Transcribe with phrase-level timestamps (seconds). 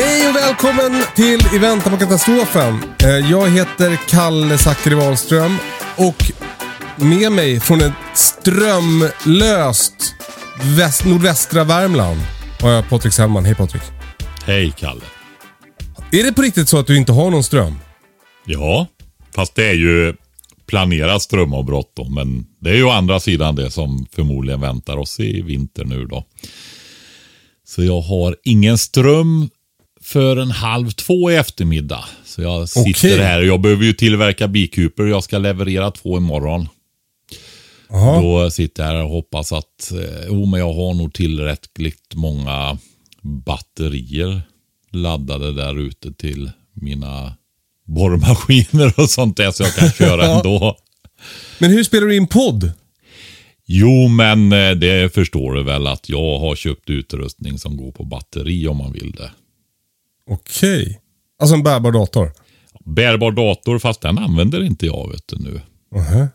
[0.00, 2.74] Hej och välkommen till I väntan på katastrofen.
[3.02, 5.56] Eh, Jag heter Kalle Zackari Wahlström
[5.96, 6.32] och
[6.96, 10.14] med mig från ett strömlöst
[10.76, 12.20] väst, nordvästra Värmland
[12.60, 13.44] har jag Patrik Sellman.
[13.44, 13.82] Hej Patrik.
[14.46, 15.00] Hej Kalle.
[16.12, 17.74] Är det på riktigt så att du inte har någon ström?
[18.44, 18.86] Ja,
[19.34, 20.14] fast det är ju
[20.66, 22.08] planerat strömavbrott då.
[22.08, 26.06] Men det är ju å andra sidan det som förmodligen väntar oss i vinter nu
[26.06, 26.24] då.
[27.66, 29.48] Så jag har ingen ström
[30.08, 32.04] för en halv två i eftermiddag.
[32.24, 33.18] Så jag sitter Okej.
[33.18, 36.68] här och jag behöver ju tillverka bikuper och jag ska leverera två imorgon.
[37.88, 38.22] Jaha.
[38.22, 42.78] Då sitter jag här och hoppas att, eh, jo men jag har nog tillräckligt många
[43.22, 44.42] batterier
[44.92, 47.36] laddade där ute till mina
[47.86, 50.76] borrmaskiner och sånt där så jag kan köra ändå.
[51.58, 52.72] Men hur spelar du in podd?
[53.66, 58.04] Jo, men eh, det förstår du väl att jag har köpt utrustning som går på
[58.04, 59.30] batteri om man vill det.
[60.28, 61.00] Okej.
[61.40, 62.32] Alltså en bärbar dator?
[62.84, 65.60] Bärbar dator, fast den använder inte jag vet du nu.
[65.94, 66.26] Mhm.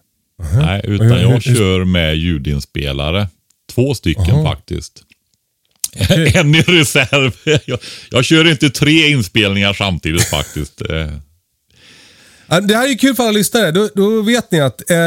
[0.62, 3.28] Nej, utan Hur- hur- jag hur- kör med ljudinspelare.
[3.72, 5.04] Två stycken faktiskt.
[6.36, 7.32] en i reserv.
[7.66, 7.80] Jag,
[8.12, 10.82] jag kör inte tre inspelningar samtidigt faktiskt.
[12.50, 13.72] Eh, Det här är kul för alla lyssnare.
[13.72, 14.98] Då, då vet ni att eh,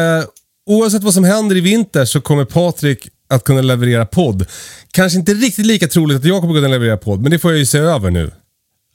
[0.67, 4.47] oavsett vad som händer i vinter så kommer Patrik att kunna leverera podd.
[4.91, 7.59] Kanske inte riktigt lika troligt att jag kommer kunna leverera podd, men det får jag
[7.59, 8.31] ju se över nu.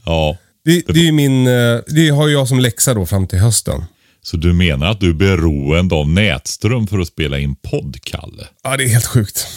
[0.06, 3.40] Ja, Det, det, är ju min, eh, det har jag som läxa då fram till
[3.40, 3.84] hösten.
[4.22, 8.48] så du menar att du är beroende av nätström för att spela in podd, Kalle?
[8.64, 9.48] Ja, det är helt sjukt.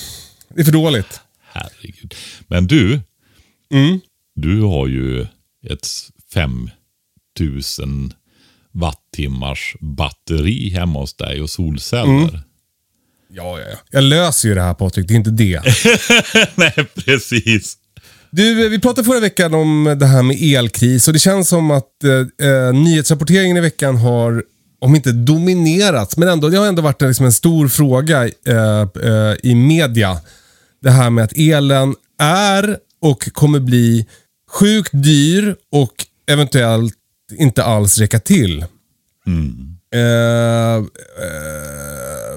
[0.54, 1.21] Det är för dåligt.
[1.53, 2.15] Herregud.
[2.47, 3.00] Men du,
[3.72, 4.00] Mm.
[4.34, 5.27] du har ju
[5.71, 5.88] ett
[6.34, 8.12] 5000
[8.72, 12.04] wattimmars batteri hemma hos dig och solceller.
[12.28, 12.38] Mm.
[13.31, 13.77] Ja, ja, ja.
[13.91, 15.62] Jag löser ju det här Patrik, det är inte det.
[16.54, 17.77] Nej, precis.
[18.37, 22.05] Du, vi pratade förra veckan om det här med elkris och det känns som att
[22.05, 24.43] eh, eh, nyhetsrapporteringen i veckan har,
[24.81, 28.81] om inte dominerats, men ändå, det har ändå varit en, liksom en stor fråga eh,
[29.05, 30.17] eh, i media.
[30.83, 34.06] Det här med att elen är och kommer bli
[34.51, 35.93] sjukt dyr och
[36.31, 36.95] eventuellt
[37.39, 38.65] inte alls räcka till.
[39.95, 40.81] Eh, eh,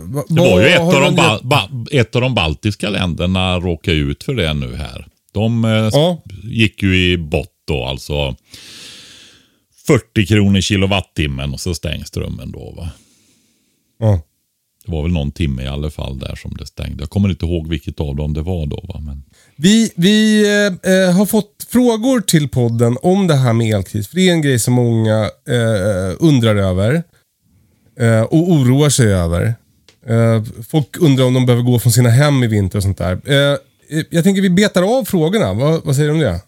[0.03, 3.97] va- Det var ju ett av, de ba, ba, ett av de baltiska länderna råkade
[3.97, 5.07] ut för det nu här.
[5.37, 6.21] De eh, Ja.
[6.43, 8.35] gick ju i bott då, alltså
[9.87, 12.73] 40 kronor kilowattimmen och så stängs strömmen då.
[12.77, 12.89] Va?
[13.99, 14.21] Ja.
[14.85, 17.01] Det var väl någon timme i alla fall där som det stängde.
[17.03, 18.85] Jag kommer inte ihåg vilket av dem det var då.
[18.87, 18.99] Va?
[18.99, 19.23] Men...
[19.55, 20.43] Vi, vi
[20.83, 24.07] eh, eh, har fått frågor till podden om det här med elkris.
[24.07, 27.03] För det är en grej som många eh, undrar över.
[27.99, 29.53] Eh, och oroar sig över.
[30.07, 33.19] Eh, folk undrar om de behöver gå från sina hem i vinter och sånt där.
[34.09, 35.53] Jag tänker vi betar av frågorna.
[35.53, 36.41] Vad, vad säger du om det?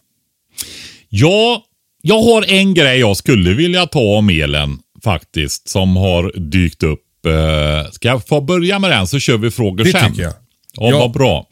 [1.10, 1.64] Ja,
[2.02, 7.26] jag har en grej jag skulle vilja ta om elen faktiskt som har dykt upp.
[7.26, 10.12] Eh, Ska jag få börja med den så kör vi frågor Det sen?
[10.12, 10.34] tycker jag.
[10.74, 11.00] Ja, Ja.
[11.00, 11.48] vad bra.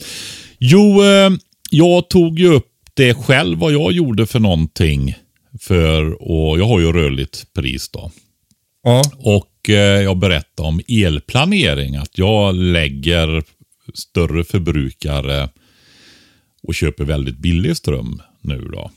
[0.59, 1.29] Jo, eh,
[1.71, 5.15] jag tog ju upp det själv vad jag gjorde för någonting.
[5.61, 8.11] För, och jag har ju rörligt pris då.
[8.83, 9.03] Ja.
[9.17, 11.95] Och eh, jag berättade om elplanering.
[11.95, 13.43] Att jag lägger
[13.93, 15.49] större förbrukare
[16.63, 18.91] och köper väldigt billig ström nu då.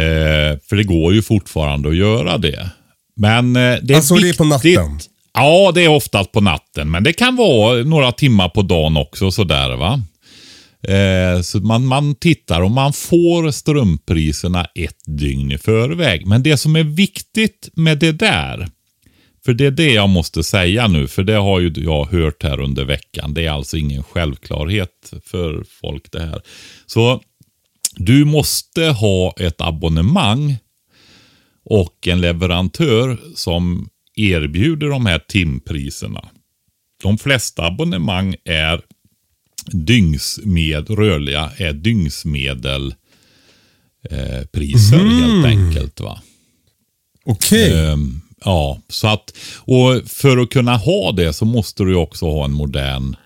[0.00, 2.70] Eh, för det går ju fortfarande att göra det.
[3.16, 4.98] Men eh, det är Alltså, det är på viktigt- natten?
[5.34, 6.90] Ja, det är oftast på natten.
[6.90, 10.02] Men det kan vara några timmar på dagen också sådär va.
[10.88, 16.26] Eh, så man, man tittar och man får strömpriserna ett dygn i förväg.
[16.26, 18.68] Men det som är viktigt med det där.
[19.50, 22.60] För det är det jag måste säga nu, för det har ju jag hört här
[22.60, 23.34] under veckan.
[23.34, 26.42] Det är alltså ingen självklarhet för folk det här.
[26.86, 27.22] Så
[27.96, 30.56] du måste ha ett abonnemang
[31.64, 36.28] och en leverantör som erbjuder de här timpriserna.
[37.02, 38.80] De flesta abonnemang är
[39.66, 42.94] dygnsmed, rörliga är dygnsmedel
[44.10, 46.00] eh, priser helt enkelt.
[46.00, 46.22] va.
[47.24, 47.72] Okej.
[47.72, 52.44] Ehm, ja, så att och för att kunna ha det så måste du också ha
[52.44, 53.16] en modern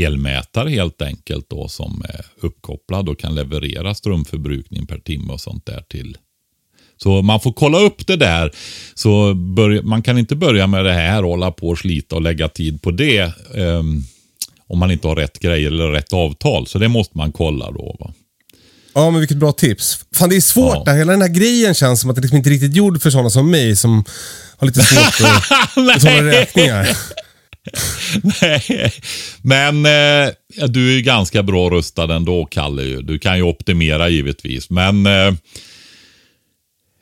[0.00, 5.66] elmätare helt enkelt då som är uppkopplad och kan leverera strömförbrukning per timme och sånt
[5.66, 6.16] där till.
[6.96, 8.50] Så man får kolla upp det där.
[8.94, 12.22] Så börja, man kan inte börja med det här och hålla på och slita och
[12.22, 13.32] lägga tid på det.
[13.54, 14.04] Um,
[14.66, 16.66] om man inte har rätt grejer eller rätt avtal.
[16.66, 17.96] Så det måste man kolla då.
[18.00, 18.12] Va?
[18.94, 19.98] Ja, men vilket bra tips.
[20.14, 20.76] Fan, det är svårt.
[20.76, 20.82] Ja.
[20.84, 20.98] Där.
[20.98, 23.30] Hela den här grejen känns som att det liksom inte är riktigt gjord för sådana
[23.30, 24.04] som mig som
[24.56, 26.96] har lite svårt att betala räkningar.
[28.42, 28.92] Nej,
[29.42, 30.32] men eh,
[30.68, 32.82] du är ju ganska bra rustad ändå, Kalle.
[32.82, 34.70] Du kan ju optimera givetvis.
[34.70, 35.34] Men eh,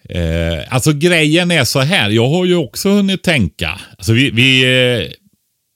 [0.09, 2.11] eh, alltså grejen är så här.
[2.11, 3.81] Jag har ju också hunnit tänka.
[3.99, 5.11] Alltså vi, vi eh,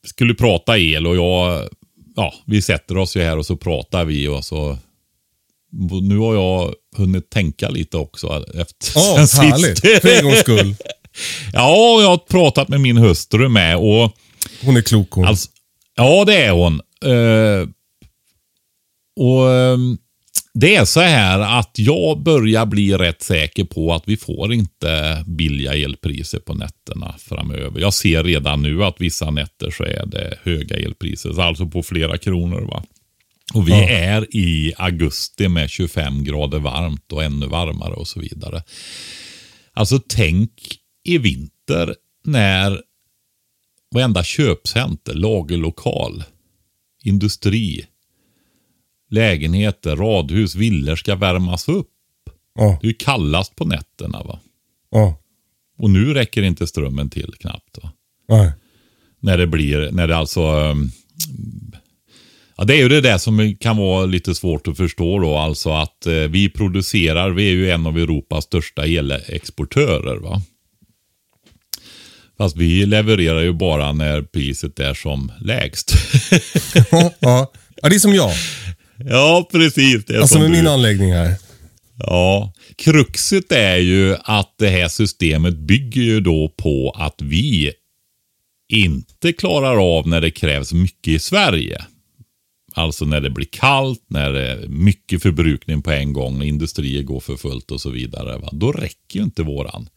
[0.07, 1.69] skulle prata el och jag,
[2.17, 4.79] ja, vi sätter oss ju här och så pratar vi och så.
[6.03, 8.45] Nu har jag hunnit tänka lite också.
[8.55, 9.79] Efter, Ja, sen härligt.
[9.79, 10.03] sist.
[10.03, 10.75] För en gångs skull.
[11.53, 14.17] Ja, jag har pratat med min hustru med och
[14.63, 15.25] Hon är klok hon.
[15.27, 15.49] Alltså,
[15.97, 16.81] ja, det är hon.
[17.05, 17.69] Eh,
[19.21, 19.99] och ehm,
[20.55, 25.25] Det är så här att jag börjar bli rätt säker på att vi får inte
[25.27, 27.81] billiga elpriser på nätterna framöver.
[27.81, 32.19] Jag ser redan nu att vissa nätter så är det höga elpriser, alltså på flera
[32.19, 32.61] kronor.
[32.61, 32.83] va.
[33.55, 33.89] Och vi Ja.
[33.89, 38.63] är i augusti med 25 grader varmt och ännu varmare och så vidare.
[39.73, 41.95] Alltså tänk i vinter
[42.25, 42.83] när
[43.95, 46.25] varenda köpcenter, lagerlokal,
[47.03, 47.87] industri,
[49.11, 51.91] lägenheter, radhus, villor ska värmas upp.
[52.55, 54.23] Ja, Det är ju kallast på nätterna.
[54.23, 54.41] va.
[54.91, 55.19] ja,
[55.79, 57.79] Och nu räcker inte strömmen till knappt.
[57.83, 57.93] Va?
[58.29, 58.53] nej.
[59.21, 60.41] När det blir, när det alltså...
[60.43, 60.91] um,
[62.57, 65.37] Ja, det är ju det där som kan vara lite svårt att förstå då.
[65.37, 70.17] Alltså att eh, vi producerar, vi är ju en av Europas största elexportörer.
[70.17, 70.43] va.
[72.39, 75.93] Fast vi levererar ju bara när priset är som lägst.
[76.91, 77.53] Ja, ja.
[77.83, 78.33] ja, det är som jag.
[78.99, 80.05] ja, precis.
[80.05, 80.57] Det är Alltså som med du.
[80.57, 81.35] min anläggning här.
[81.99, 87.73] Ja, kruxet är ju att det här systemet bygger ju då på att vi
[88.69, 91.85] inte klarar av när det krävs mycket i Sverige.
[92.77, 97.03] Alltså när det blir kallt, när det är mycket förbrukning på en gång, när industrier
[97.03, 98.39] går för fullt och så vidare.
[98.39, 98.49] Va?
[98.53, 99.89] Då räcker ju inte våran.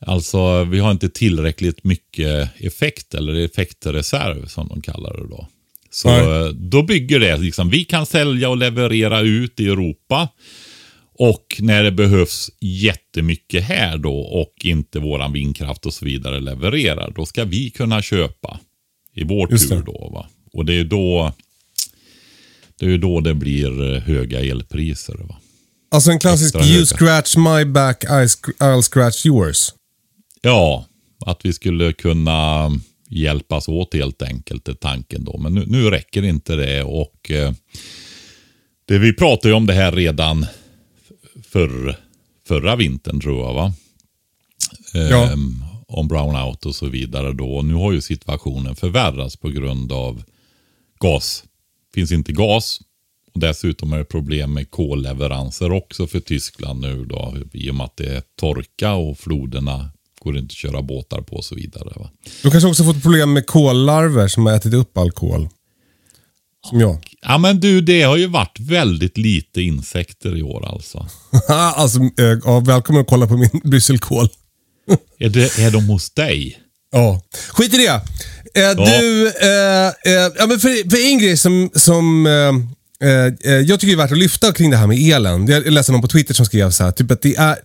[0.00, 5.48] Alltså vi har inte tillräckligt mycket effekt eller effektreserv som de kallar det då.
[5.90, 6.52] Så Nej.
[6.54, 10.28] då bygger det liksom, vi kan sälja och leverera ut i Europa.
[11.18, 17.12] Och när det behövs jättemycket här då och inte våran vindkraft och så vidare levererar,
[17.16, 18.60] då ska vi kunna köpa
[19.14, 19.82] i vår Just tur det.
[19.82, 20.10] då.
[20.14, 20.26] Va?
[20.56, 21.32] Och det är då
[22.78, 25.14] det, är då det blir eh, höga elpriser.
[25.14, 25.36] Va?
[25.90, 29.72] Alltså en klassisk Extra you scratch my back, I'll scratch yours.
[30.40, 30.86] Ja,
[31.26, 32.70] att vi skulle kunna
[33.08, 35.38] hjälpas åt helt enkelt är tanken då.
[35.38, 37.52] Men nu, nu räcker inte det och eh,
[38.84, 40.46] det vi pratade ju om det här redan
[41.48, 41.96] för,
[42.48, 43.72] förra vintern tror jag va?
[44.92, 45.32] Ja.
[45.32, 47.62] Ehm, om brownout och så vidare då.
[47.62, 50.22] Nu har ju situationen förvärrats på grund av
[51.06, 51.44] gas.
[51.94, 52.80] Finns inte gas.
[53.34, 57.36] Och dessutom är det problem med kolleveranser också för Tyskland nu då.
[57.52, 61.36] I och med att det är torka och floderna går inte att köra båtar på
[61.36, 61.92] och så vidare.
[61.96, 62.10] Va?
[62.42, 65.48] Du kanske också fått problem med kollarver som har ätit upp all kol.
[66.68, 67.14] Som jag.
[67.22, 71.06] Ja men du, det har ju varit väldigt lite insekter i år alltså.
[71.48, 74.28] alltså, eh, ja, välkommen att kolla på min brysselkål.
[75.18, 76.58] Är, det, är de hos dig?
[76.90, 77.22] Ja.
[77.48, 78.00] Skit i det.
[78.56, 83.52] Eh, Du, eh, eh, ja, men för, för en grej som, som eh, eh, eh,
[83.60, 85.46] jag tycker är värt att lyfta kring det här med elen.
[85.46, 87.56] Jag läste någon på Twitter som skrev så här, typ att det är,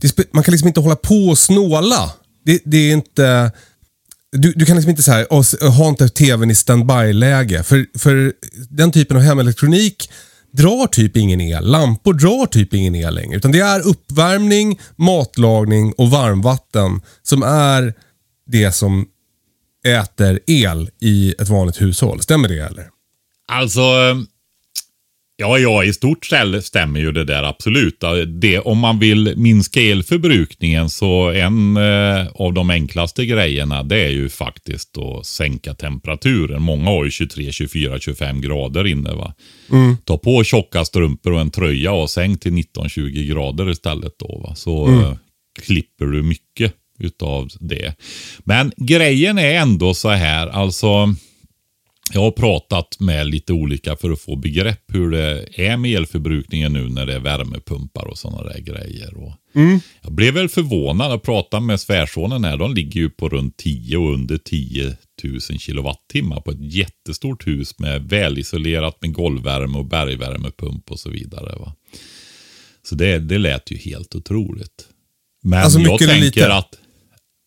[0.00, 2.10] det man kan liksom inte hålla på och snåla.
[2.46, 3.52] Det, det är inte...
[4.36, 7.62] Du, du kan liksom inte så här, "Åh, s- ha inte tvn i standby-läge.
[7.62, 8.32] För, för
[8.70, 10.10] den typen av hemelektronik
[10.52, 11.66] drar typ ingen el.
[11.70, 13.36] Lampor drar typ ingen el längre.
[13.36, 17.94] Utan det är uppvärmning, matlagning och varmvatten som är
[18.46, 19.06] det som
[19.84, 22.20] äter el i ett vanligt hushåll.
[22.20, 22.88] Stämmer det eller?
[23.52, 24.14] Alltså, eh,
[25.36, 28.04] Ja, ja, i stort sett stämmer ju det där absolut.
[28.26, 34.10] Det, om man vill minska elförbrukningen så en eh, av de enklaste grejerna det är
[34.10, 36.62] ju faktiskt att sänka temperaturen.
[36.62, 39.12] Många har ju 23, 24, 25 grader inne.
[39.12, 39.34] Va?
[39.72, 39.96] Mm.
[40.04, 44.12] Ta på tjocka strumpor och en tröja och sänk till 19-20 grader istället.
[44.18, 44.54] Då, va?
[44.54, 45.00] Så mm.
[45.00, 45.16] eh,
[45.62, 47.94] klipper du mycket utav det.
[48.38, 51.14] Men grejen är ändå så här, alltså
[52.12, 56.72] jag har pratat med lite olika för att få begrepp hur det är med elförbrukningen
[56.72, 59.16] nu när det är värmepumpar och sådana där grejer.
[59.16, 59.80] Och mm.
[60.02, 62.56] Jag blev väl förvånad att prata med svärsonen här.
[62.56, 67.78] De ligger ju på runt 10 och under 10 000 kilowattimmar på ett jättestort hus
[67.78, 71.56] med välisolerat med golvvärme och bergvärmepump och så vidare.
[71.58, 71.74] Va?
[72.82, 74.88] Så det, det lät ju helt otroligt.
[75.42, 76.78] Men alltså, jag tänker att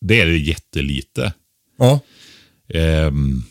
[0.00, 1.32] det är jättelite.
[1.78, 2.00] Ja.
[2.74, 3.44] Um,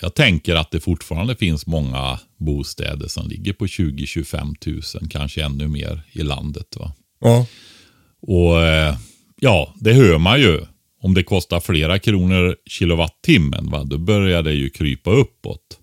[0.00, 5.68] jag tänker att det fortfarande finns många bostäder som ligger på 20-25 tusen, kanske ännu
[5.68, 6.76] mer i landet.
[6.76, 6.92] Va?
[7.20, 7.46] Ja.
[8.20, 8.96] Och eh,
[9.40, 10.60] ja, det hör man ju.
[11.02, 13.84] Om det kostar flera kronor kilowattimmen, va?
[13.84, 15.78] då börjar det ju krypa uppåt.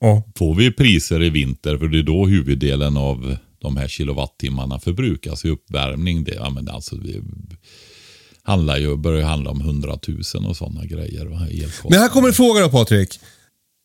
[0.00, 0.22] Ja.
[0.36, 5.44] Får vi priser i vinter, för det är då huvuddelen av de här kilowattimmarna förbrukas
[5.44, 6.24] i uppvärmning.
[6.24, 7.22] Det, ja, men alltså, det,
[8.44, 11.24] handlar ju, börjar handla om hundratusen och sådana grejer.
[11.90, 13.20] Men här kommer en fråga då Patrik.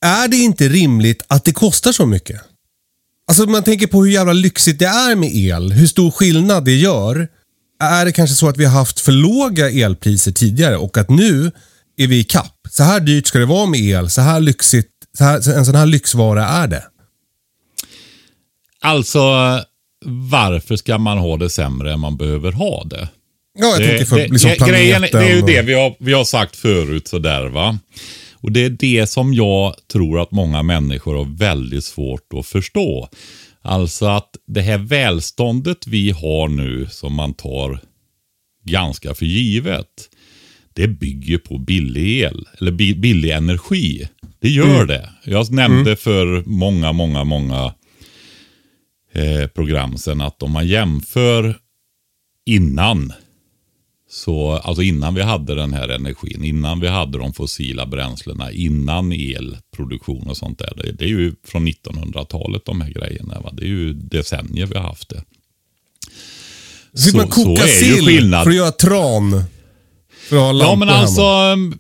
[0.06, 2.42] Är det inte rimligt att det kostar så mycket?
[3.28, 6.76] Alltså man tänker på hur jävla lyxigt det är med el, hur stor skillnad det
[6.76, 7.28] gör.
[7.80, 11.52] Är det kanske så att vi har haft för låga elpriser tidigare och att nu
[11.98, 12.54] är vi i kapp.
[12.70, 15.76] Så här dyrt ska det vara med el, så här lyxigt, så här, en sån
[15.76, 16.84] här lyxvara är det.
[18.82, 19.20] Alltså,
[20.06, 23.10] varför ska man ha det sämre än man behöver ha det?
[23.58, 26.14] Ja, jag det, tänker för liksom det, grejen, Det är ju det vi har, vi
[26.14, 27.80] har sagt förut sådär va.
[28.34, 33.10] Och det är det som jag tror att många människor har väldigt svårt att förstå.
[33.62, 37.80] Alltså att det här välståndet vi har nu som man tar
[38.64, 40.10] ganska för givet.
[40.74, 44.08] Det bygger på billig el, eller billig energi.
[44.40, 44.88] Det gör mm.
[44.88, 45.10] det.
[45.24, 45.98] Jag nämnde mm.
[45.98, 47.74] för många, många, många
[49.14, 51.58] eh, program sedan att om man jämför
[52.46, 53.14] innan
[54.10, 59.12] så alltså innan vi hade den här energin, innan vi hade de fossila bränslena, innan
[59.12, 60.74] elproduktion och sånt där.
[60.76, 63.40] Det, det är ju från 1900-talet de här grejerna.
[63.40, 63.54] Va?
[63.54, 65.24] Det är ju decennier vi har haft det.
[66.94, 68.44] Så, så man koka så sill skillnad.
[68.44, 69.44] för att göra tran?
[70.30, 71.22] För att ha ja, men alltså.
[71.22, 71.78] Hemma.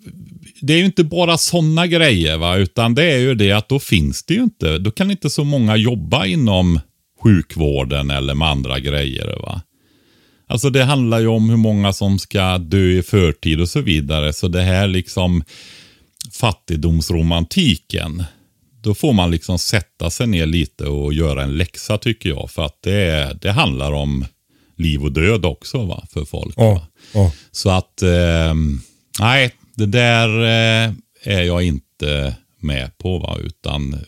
[0.61, 2.57] Det är ju inte bara sådana grejer, va?
[2.57, 4.77] utan det är ju det att då finns det ju inte.
[4.77, 6.79] Då kan inte så många jobba inom
[7.23, 9.39] sjukvården eller med andra grejer.
[9.41, 9.61] va.
[10.47, 14.33] Alltså det handlar ju om hur många som ska dö i förtid och så vidare.
[14.33, 15.43] Så det här liksom
[16.31, 18.23] fattigdomsromantiken.
[18.81, 22.51] Då får man liksom sätta sig ner lite och göra en läxa tycker jag.
[22.51, 24.25] För att det, det handlar om
[24.77, 26.57] liv och död också va, för folk.
[26.57, 27.31] Oh, oh.
[27.51, 28.53] Så att, eh,
[29.19, 33.19] nej, det där eh, är jag inte med på.
[33.19, 33.99] Va, utan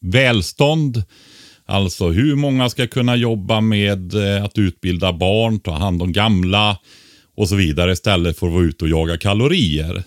[0.00, 1.02] välstånd
[1.66, 6.78] Alltså hur många ska kunna jobba med eh, att utbilda barn, ta hand om gamla
[7.36, 10.02] och så vidare istället för att vara ute och jaga kalorier.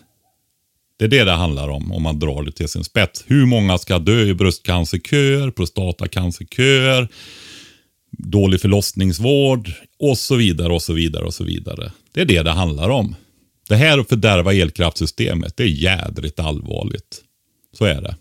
[1.00, 3.24] Det är det det handlar om om man drar det till sin spets.
[3.28, 7.08] Hur många ska dö i bröstcancerköer, prostatacancerköer,
[8.12, 11.92] dålig förlossningsvård och så vidare och så vidare och så vidare.
[12.12, 13.16] Det är det det handlar om.
[13.70, 17.22] Det här att fördärva elkraftsystemet, det är jädrigt allvarligt.
[17.78, 18.16] Så är det.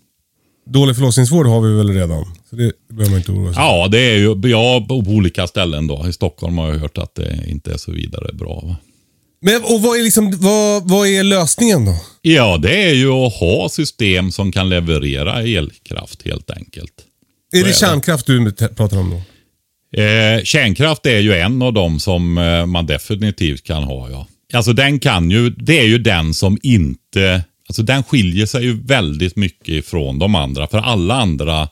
[0.69, 2.25] Dålig förlossningsvård har vi väl redan.
[2.51, 5.87] Så det behöver man inte oroa sig Ja, det är ju ja, på olika ställen
[5.87, 6.07] då.
[6.09, 8.61] I Stockholm har jag hört att det inte är så vidare bra.
[8.67, 8.77] Va?
[9.41, 11.95] Men och vad är, liksom, vad, vad är lösningen då?
[12.23, 16.93] Ja, det är ju att ha system som kan leverera elkraft helt enkelt.
[17.53, 18.39] Är det är kärnkraft det.
[18.39, 19.23] du pratar om då?
[20.03, 24.11] Eh, kärnkraft är ju en av dem som eh, man definitivt kan ha.
[24.11, 24.27] ja.
[24.53, 28.83] Alltså den kan ju, det är ju den som inte Alltså den skiljer sig ju
[28.83, 30.67] väldigt mycket ifrån de andra.
[30.67, 31.69] För alla andra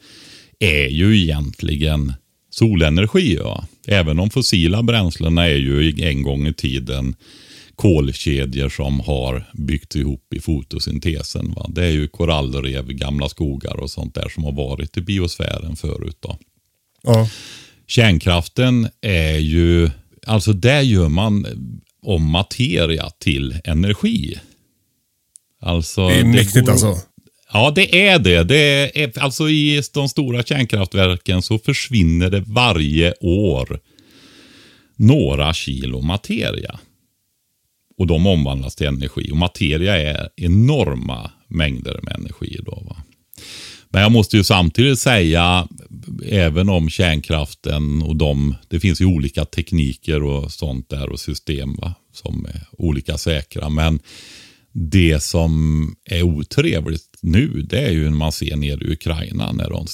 [0.58, 2.12] är ju egentligen
[2.50, 3.34] solenergi.
[3.34, 3.66] Ja.
[3.86, 7.14] Även de fossila bränslena är ju en gång i tiden
[7.76, 11.52] kolkedjor som har byggts ihop i fotosyntesen.
[11.56, 11.66] Va?
[11.68, 16.16] Det är ju korallrev, gamla skogar och sånt där som har varit i biosfären förut.
[16.20, 16.38] Då.
[17.02, 17.28] Ja.
[17.86, 19.90] Kärnkraften är ju,
[20.26, 21.46] alltså där gör man
[22.02, 24.38] om materia till energi.
[25.66, 26.72] Alltså, det är mäktigt går...
[26.72, 26.96] alltså.
[27.52, 28.44] Ja, det är det.
[28.44, 33.80] det är, alltså I de stora kärnkraftverken så försvinner det varje år
[34.96, 36.78] några kilo materia.
[37.98, 39.30] Och de omvandlas till energi.
[39.32, 42.60] Och materia är enorma mängder med energi.
[42.66, 42.96] Då, va?
[43.88, 45.68] Men jag måste ju samtidigt säga,
[46.28, 51.76] även om kärnkraften och de, det finns ju olika tekniker och sånt där och system
[51.76, 53.68] va, som är olika säkra.
[53.68, 54.00] Men
[54.78, 59.70] det som är otrevligt nu det är ju när man ser ner i Ukraina när
[59.70, 59.86] de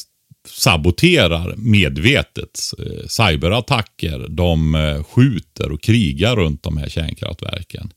[0.49, 2.61] saboterar medvetet.
[2.79, 7.93] Eh, cyberattacker, de eh, skjuter och krigar runt de här kärnkraftverken.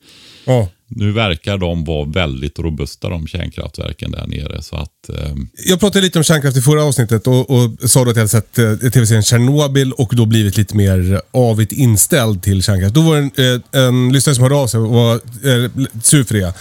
[0.45, 0.69] Ja.
[0.87, 4.61] Nu verkar de vara väldigt robusta de kärnkraftverken där nere.
[4.61, 5.35] Så att, eh...
[5.65, 8.29] Jag pratade lite om kärnkraft i förra avsnittet och, och sa då att jag hade
[8.29, 12.95] sett eh, tv-serien Tjernobyl och då blivit lite mer avigt inställd till kärnkraft.
[12.95, 15.71] Då var det en, eh, en lyssnare som hörde av sig och var eh,
[16.03, 16.53] sur för det.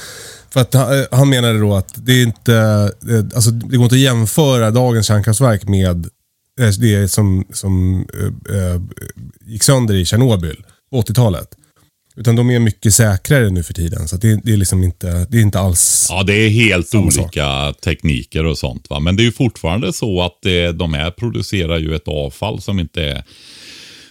[0.50, 2.54] För att han, han menade då att det, är inte,
[3.08, 6.06] eh, alltså, det går inte att jämföra dagens kärnkraftverk med
[6.60, 8.06] eh, det som, som
[8.50, 8.80] eh, eh,
[9.46, 11.48] gick sönder i Tjernobyl på 80-talet.
[12.16, 14.08] Utan de är mycket säkrare nu för tiden.
[14.08, 16.06] Så det, det, är liksom inte, det är inte alls...
[16.10, 18.90] Ja, det är helt olika tekniker och sånt.
[18.90, 19.00] Va?
[19.00, 22.80] Men det är ju fortfarande så att det, de här producerar ju ett avfall som
[22.80, 23.24] inte är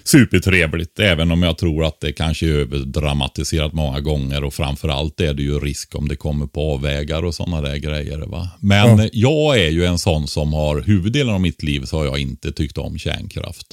[0.04, 1.00] supertrevligt.
[1.00, 4.44] Även om jag tror att det kanske är överdramatiserat många gånger.
[4.44, 8.18] Och framförallt är det ju risk om det kommer på avvägar och sådana där grejer.
[8.20, 8.50] Va?
[8.60, 9.10] Men Ja.
[9.14, 12.52] jag är ju en sån som har, huvuddelen av mitt liv så har jag inte
[12.52, 13.68] tyckt om kärnkraft.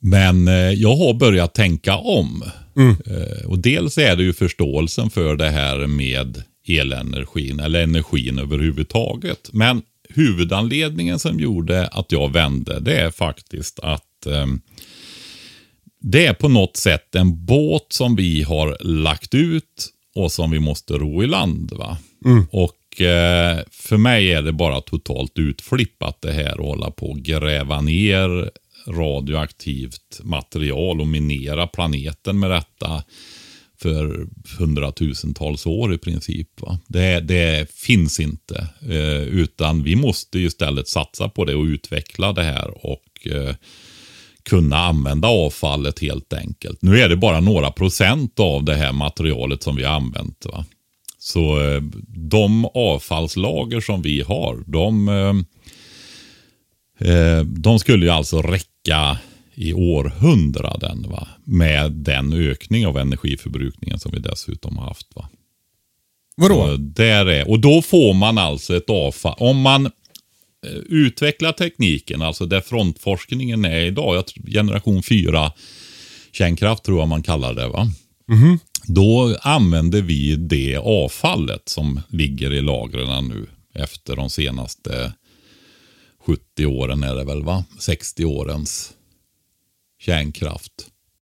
[0.00, 2.42] Men eh, jag har börjat tänka om.
[3.06, 9.50] Eh, och dels är det ju förståelsen för det här med elenergin eller energin överhuvudtaget.
[9.52, 14.46] Men huvudanledningen som gjorde att jag vände det är faktiskt att eh,
[16.00, 20.58] det är på något sätt en båt som vi har lagt ut och som vi
[20.58, 21.72] måste ro i land.
[21.72, 21.96] va.
[22.50, 27.18] Och eh, för mig är det bara totalt utflippat det här att hålla på och
[27.18, 28.50] gräva ner
[28.88, 33.02] radioaktivt material och minera planeten med detta
[33.80, 34.26] för
[34.58, 36.60] hundratusentals år i princip.
[36.60, 36.78] Va?
[36.86, 38.68] Det, det finns inte.
[38.82, 43.54] Eh, utan vi måste istället satsa på det och utveckla det här och eh,
[44.42, 46.82] kunna använda avfallet helt enkelt.
[46.82, 50.46] Nu är det bara några procent av det här materialet som vi har använt.
[50.52, 50.64] Va?
[51.18, 55.34] Så eh, de avfallslager som vi har, de, eh,
[57.10, 58.68] eh de skulle ju alltså räcka
[59.54, 61.28] i århundraden va?
[61.44, 65.06] med den ökning av energiförbrukningen som vi dessutom har haft.
[65.16, 65.28] Va?
[66.36, 66.66] Vadå?
[66.66, 69.34] Så där är, och då får man alltså ett avfall.
[69.38, 75.52] Om man eh, utvecklar tekniken, alltså där frontforskningen är idag, generation 4
[76.32, 77.86] kärnkraft tror jag man kallar det va.
[78.86, 85.12] Då använder vi det avfallet som ligger i lagren nu efter de senaste
[86.28, 87.64] 70 åren är det väl va?
[87.78, 88.92] 60 årens
[90.00, 90.72] kärnkraft.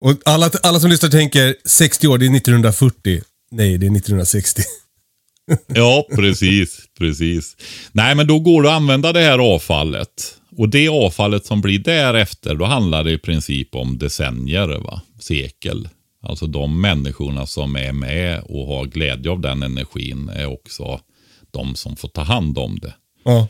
[0.00, 3.22] Och alla, alla som lyssnar tänker 60 år, det är 1940.
[3.50, 4.62] Nej, det är 1960.
[5.66, 6.80] Ja, precis.
[6.98, 7.56] precis.
[7.92, 10.38] Nej, men då går det att använda det här avfallet.
[10.56, 15.02] Och det avfallet som blir därefter, då handlar det i princip om decennier, va?
[15.20, 15.88] sekel.
[16.22, 21.00] Alltså de människorna som är med och har glädje av den energin är också
[21.50, 22.94] de som får ta hand om det.
[23.24, 23.48] Ja.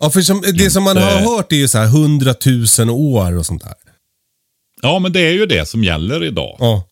[0.00, 2.34] Ja, för som, det som man har hört är ju så här 100
[2.78, 3.74] 000 år och sånt där.
[4.82, 6.56] Ja, men det är ju det som gäller idag.
[6.60, 6.88] Ja.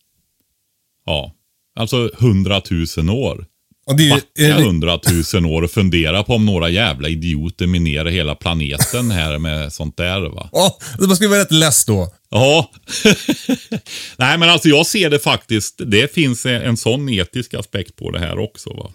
[1.07, 1.33] Ja.
[1.79, 2.62] Alltså 100
[2.97, 3.47] 000 år.
[3.87, 5.01] Och det är, Backa ju- är, 100
[5.35, 9.97] 000 år och fundera på om några jävla idioter minerar hela planeten här med sånt
[9.97, 10.49] där va.
[10.53, 12.12] ja, man skulle vara rätt less då.
[12.31, 12.71] Ja.
[14.16, 15.81] Nej, men alltså jag ser det faktiskt.
[15.87, 18.71] Det finns en, en sån etisk aspekt på det här också.
[18.71, 18.92] Va?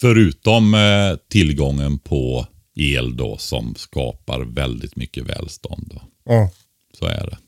[0.00, 6.00] Förutom eh, tillgången på el då som skapar väldigt mycket välstånd.
[6.24, 6.50] Ja.
[6.98, 7.38] Så är det.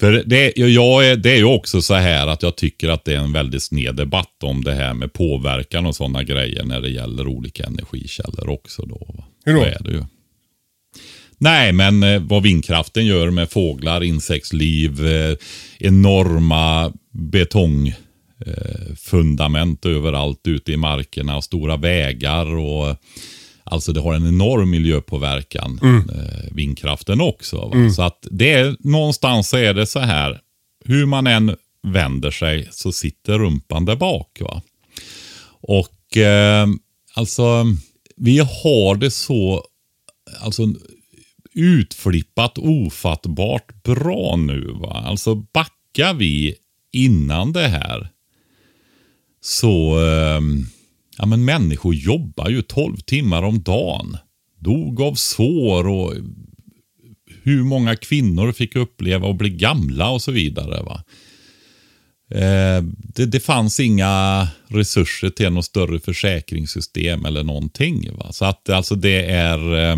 [0.00, 3.14] För det, jag är, det är ju också så här att jag tycker att det
[3.14, 6.88] är en väldigt sned debatt om det här med påverkan och sådana grejer när det
[6.88, 8.86] gäller olika energikällor också.
[8.86, 9.24] Då, va?
[9.44, 9.60] Hur då?
[9.60, 10.04] Så är det ju.
[11.38, 15.36] Nej, men eh, vad vindkraften gör med fåglar, insektsliv, eh,
[15.78, 22.96] enorma betongfundament överallt ute i markerna, stora vägar och
[23.66, 27.56] Alltså det har en enorm miljöpåverkan, eh, vindkraften också.
[27.56, 27.90] Va?
[27.90, 30.40] Så att det är, någonstans är det så här,
[30.84, 34.38] hur man än vänder sig så sitter rumpan där bak.
[34.40, 34.62] Va?
[35.60, 36.66] Och eh,
[37.14, 37.64] alltså,
[38.16, 39.64] vi har det så
[40.40, 40.62] alltså,
[41.54, 44.72] utflippat ofattbart bra nu.
[44.74, 45.04] Va?
[45.06, 46.54] Alltså backar vi
[46.92, 48.10] innan det här
[49.40, 50.66] så ehm,
[51.18, 54.16] ja, men människor jobbar ju 12 timmar om dagen.
[54.60, 56.14] Dog av sår och
[57.42, 60.82] hur många kvinnor fick uppleva att bli gamla och så vidare.
[60.82, 61.04] Va?
[62.30, 62.82] Eh,
[63.14, 68.10] det, det fanns inga resurser till något större försäkringssystem eller någonting.
[68.16, 68.32] Va?
[68.32, 69.74] Så att alltså det är...
[69.74, 69.96] Eh,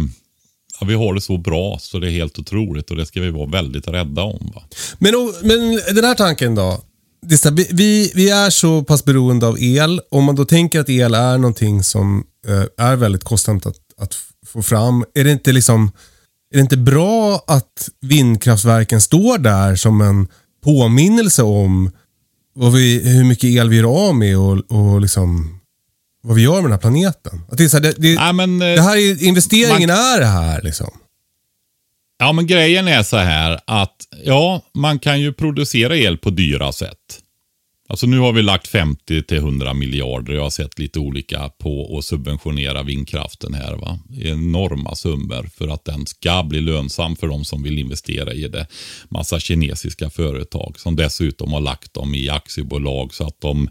[0.81, 3.31] ja, vi har det så bra så det är helt otroligt och det ska vi
[3.31, 4.52] vara väldigt rädda om.
[4.54, 4.62] Va?
[4.98, 6.81] Men, men den här tanken då?
[7.22, 10.00] Det är vi- vi, vi är så pass beroende av el.
[10.11, 14.14] Om man då tänker att el är någonting som eh, är väldigt kostsamt att, att
[14.46, 15.04] få fram.
[15.14, 15.90] Är det inte liksom
[16.50, 20.28] är det inte bra att vindkraftverken står där som en
[20.64, 21.90] påminnelse om
[22.54, 25.61] vad vi, hur mycket el vi gör av med och, och liksom
[26.22, 27.40] vad vi gör med den här planeten?
[27.50, 30.26] Att det, är så här, det, det, Nej, men, det här är, investeringen är det
[30.26, 30.90] här liksom.
[32.18, 36.72] Ja, men grejen är så här att ja, man kan ju producera el på dyra
[36.72, 37.22] sätt.
[37.90, 40.33] Alltså nu har vi lagt 50 till 100 miljarder.
[40.33, 43.76] Jag har sett lite olika på att subventionera vindkraften här.
[43.76, 43.98] Va?
[44.22, 48.66] Enorma summor för att den ska bli lönsam för de som vill investera i det.
[49.09, 53.68] Massa kinesiska företag som dessutom har lagt dem i aktiebolag så att de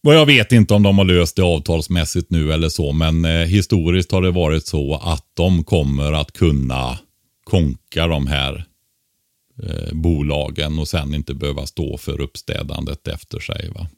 [0.00, 3.30] vad jag vet inte om de har löst det avtalsmässigt nu eller så, men eh,
[3.30, 6.98] historiskt har det varit så att de kommer att kunna
[7.44, 8.64] konka de här
[9.62, 13.70] eh, bolagen och sen inte behöva stå för uppstädandet efter sig.
[13.74, 13.88] Va?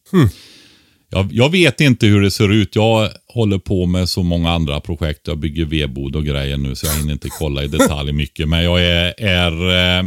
[1.11, 2.77] Jag, jag vet inte hur det ser ut.
[2.77, 5.27] Jag håller på med så många andra projekt.
[5.27, 8.49] Jag bygger vedbod och grejer nu så jag hinner inte kolla i detalj mycket.
[8.49, 9.53] Men jag är, är
[9.99, 10.05] eh,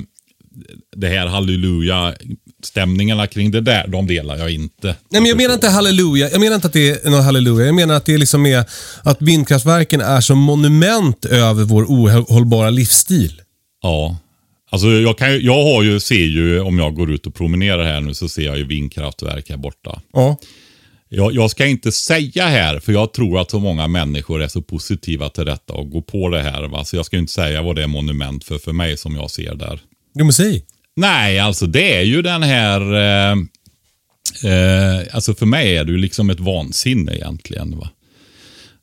[0.95, 2.13] det här halleluja
[2.63, 4.87] stämningarna kring det där, de delar jag inte.
[4.87, 6.29] Nej, men jag menar inte halleluja.
[6.29, 7.65] Jag menar inte att det är någon halleluja.
[7.65, 8.65] Jag menar att det är liksom är
[9.03, 13.41] att vindkraftverken är som monument över vår ohållbara livsstil.
[13.81, 14.17] Ja.
[14.71, 18.01] Alltså jag, kan, jag har ju, ser ju, om jag går ut och promenerar här
[18.01, 20.01] nu, så ser jag ju vindkraftverk här borta.
[20.13, 20.37] Ja.
[21.09, 24.61] Jag, jag ska inte säga här, för jag tror att så många människor är så
[24.61, 26.67] positiva till detta och går på det här.
[26.67, 26.85] Va?
[26.85, 29.55] Så jag ska inte säga vad det är monument för, för mig som jag ser
[29.55, 29.79] där.
[30.33, 30.65] Säg.
[30.95, 32.93] Nej, alltså det är ju den här...
[32.93, 33.37] Eh,
[34.51, 37.77] eh, alltså för mig är det ju liksom ett vansinne egentligen.
[37.77, 37.89] Va?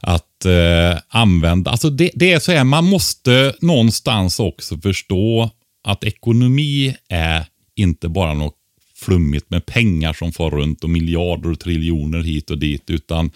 [0.00, 1.70] Att eh, använda...
[1.70, 5.50] Alltså det, det är så här, man måste någonstans också förstå
[5.84, 8.56] att ekonomi är inte bara något
[8.94, 12.90] flummigt med pengar som far runt och miljarder och triljoner hit och dit.
[12.90, 13.30] Utan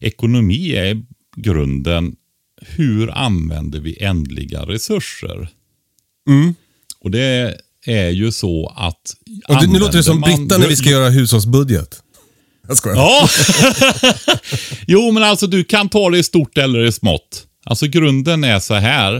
[0.00, 1.02] ekonomi är
[1.36, 2.16] grunden.
[2.62, 5.48] Hur använder vi ändliga resurser?
[7.00, 7.56] Och det
[7.86, 9.14] är ju så att...
[9.60, 12.02] Det, nu låter det som man- Britta när vi ska göra hushållsbudget.
[12.68, 12.96] Jag skojar.
[12.96, 13.28] Ja!
[14.86, 17.42] jo, men alltså du kan ta det i stort eller i smått.
[17.64, 19.14] Alltså grunden är så här.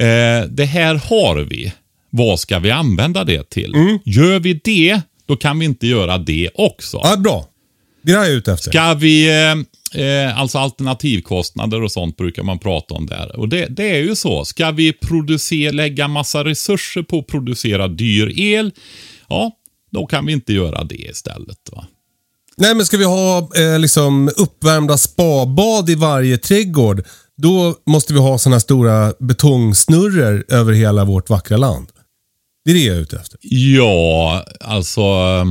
[0.00, 1.72] Eh, det här har vi.
[2.10, 3.98] Vad ska vi använda det till?
[4.04, 7.00] Gör vi det, då kan vi inte göra det också.
[7.04, 7.46] Ja, bra.
[8.02, 8.70] Det är jag ute efter.
[8.70, 9.54] Ska vi, eh,
[9.94, 13.36] eh, alltså alternativkostnader och sånt brukar man prata om där.
[13.36, 14.44] Och det, det är ju så.
[14.44, 18.72] Ska vi producera, lägga massa resurser på att producera dyr el,
[19.28, 19.52] ja,
[19.90, 21.58] då kan vi inte göra det istället.
[21.72, 21.86] Va?
[22.56, 27.04] Nej, men ska vi ha eh, liksom uppvärmda spabad i varje trädgård,
[27.36, 31.88] då måste vi ha sådana stora betongsnurror över hela vårt vackra land.
[32.64, 33.38] Det är det jag är ute efter.
[33.42, 35.44] Ja, alltså, eh,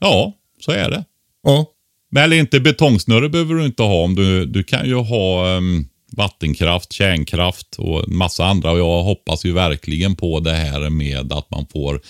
[0.00, 1.04] ja, så är det.
[1.42, 1.66] Ja.
[2.10, 4.04] Men eller inte betongsnurror behöver du inte ha.
[4.04, 8.72] Om du, du kan ju ha um, vattenkraft, kärnkraft och en massa andra.
[8.72, 12.00] Och jag hoppas ju verkligen på det här med att man får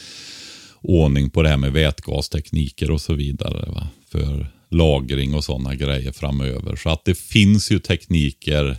[0.81, 3.71] ordning på det här med vätgastekniker och så vidare.
[3.71, 3.89] Va?
[4.11, 6.77] För lagring och sådana grejer framöver.
[6.77, 8.77] Så att det finns ju tekniker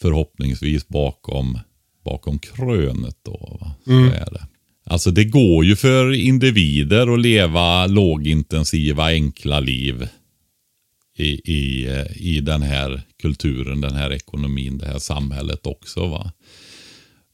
[0.00, 1.58] förhoppningsvis bakom,
[2.04, 3.16] bakom krönet.
[3.22, 3.74] Då, va?
[3.84, 4.46] Så är det.
[4.90, 10.08] Alltså det går ju för individer att leva lågintensiva, enkla liv
[11.16, 16.06] i, i, i den här kulturen, den här ekonomin, det här samhället också.
[16.06, 16.32] va.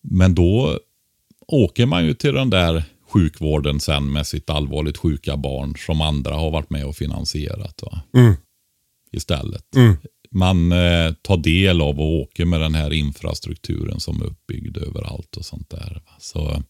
[0.02, 0.78] Men då
[1.46, 6.34] åker man ju till den där sjukvården sen med sitt allvarligt sjuka barn som andra
[6.34, 7.82] har varit med och finansierat.
[7.82, 8.02] Va?
[9.12, 9.64] Istället.
[10.30, 15.36] Man eh, tar del av och åker med den här infrastrukturen som är uppbyggd överallt
[15.36, 16.02] och sånt där.
[16.06, 16.12] Va?
[16.18, 16.62] Så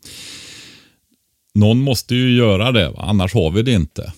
[1.54, 4.12] någon måste ju göra det, annars har vi det inte.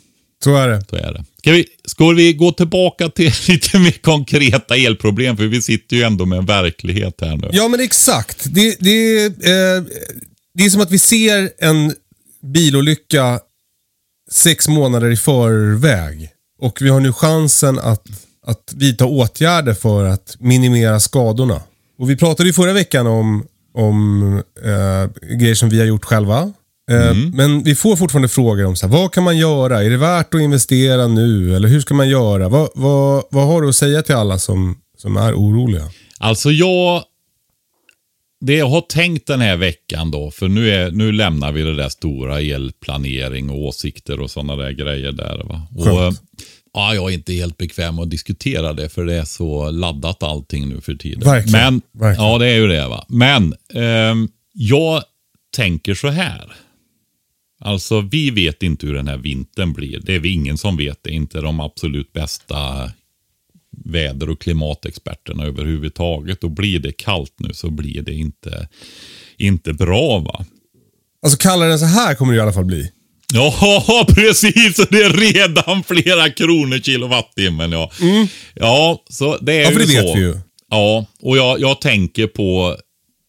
[0.44, 0.85] Så är det.
[0.90, 1.25] Så är det.
[1.38, 5.37] Ska vi, ska vi gå tillbaka till lite mer konkreta elproblem?
[5.37, 7.49] För vi sitter ju ändå med en verklighet här nu.
[7.53, 8.55] Ja, men exakt.
[8.55, 9.83] Det, det, eh,
[10.55, 11.94] det är som att vi ser en
[12.42, 13.40] bilolycka
[14.31, 16.29] sex månader i förväg.
[16.59, 18.07] Och vi har nu chansen att,
[18.46, 21.62] att vidta åtgärder för att minimera skadorna.
[21.99, 24.22] Och vi pratade ju förra veckan om, om
[24.64, 26.53] eh, grejer som vi har gjort själva.
[26.90, 29.83] Eh, Men vi får fortfarande frågor om så här, vad kan man göra?
[29.85, 31.57] Är det värt att investera nu?
[31.57, 32.49] Eller hur ska man göra?
[32.49, 35.85] Vad, vad, vad har du att säga till alla som, som är oroliga?
[36.18, 37.03] Alltså jag...
[38.40, 41.75] Det jag har tänkt den här veckan då, för nu, är, nu lämnar vi det
[41.77, 45.42] där stora elplanering och åsikter och sådana där grejer där.
[45.44, 45.66] Va?
[45.77, 46.22] Och, Skönt.
[46.72, 50.68] Ja, jag är inte helt bekväm att diskutera det för det är så laddat allting
[50.68, 51.20] nu för tiden.
[51.29, 52.31] Verkligen, Men, verkligen.
[52.31, 52.88] Ja, det är ju det.
[52.88, 53.05] va.
[53.09, 55.03] Men ehm, jag
[55.57, 56.53] tänker så här.
[57.61, 60.01] Alltså, vi vet inte hur den här vintern blir.
[60.01, 60.99] Det är vi ingen som vet.
[61.03, 62.90] Det är inte de absolut bästa
[63.85, 66.45] väder och klimatexperterna överhuvudtaget.
[66.45, 68.69] Och blir det kallt nu så blir det inte,
[69.38, 70.19] inte bra.
[70.19, 70.45] va.
[71.23, 72.90] Alltså kallare än så här kommer det i alla fall bli.
[73.35, 74.79] Ja, precis.
[74.79, 77.73] Och det är redan flera kronor kilowattimmen.
[77.73, 77.90] Ja,
[78.55, 79.73] ja så det är Mm.
[79.73, 80.07] Ja, för ju det så.
[80.07, 80.35] vet vi ju.
[80.71, 82.77] Ja, och jag, jag tänker på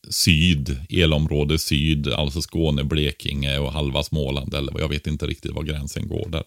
[0.10, 4.54] syd, elområde syd, alltså Skåne, Blekinge och halva Småland.
[4.54, 6.44] Eller jag vet inte riktigt var gränsen går där.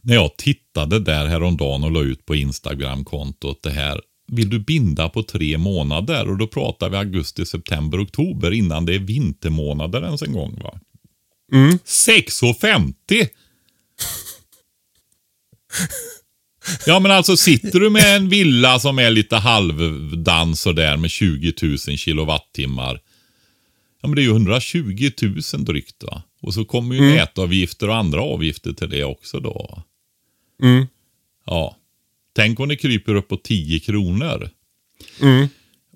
[0.00, 4.00] När jag tittade där häromdagen och la ut på Instagram-kontot det här.
[4.32, 6.28] Vill du binda på tre månader?
[6.28, 10.60] Och då pratar vi augusti, september, oktober innan det är vintermånader ens en gång.
[10.62, 10.80] va?
[11.52, 13.28] 6,50!
[16.86, 21.52] Ja men alltså sitter du med en villa som är lite halvdan sådär med 20
[21.62, 23.00] 000 kilowattimmar.
[24.02, 26.22] Ja men det är ju 120 000 drygt va.
[26.42, 29.82] Och så kommer ju nätavgifter och andra avgifter till det också då.
[30.62, 30.86] Mm.
[31.46, 31.76] Ja.
[32.32, 34.50] Tänk om det kryper upp på 10 kronor.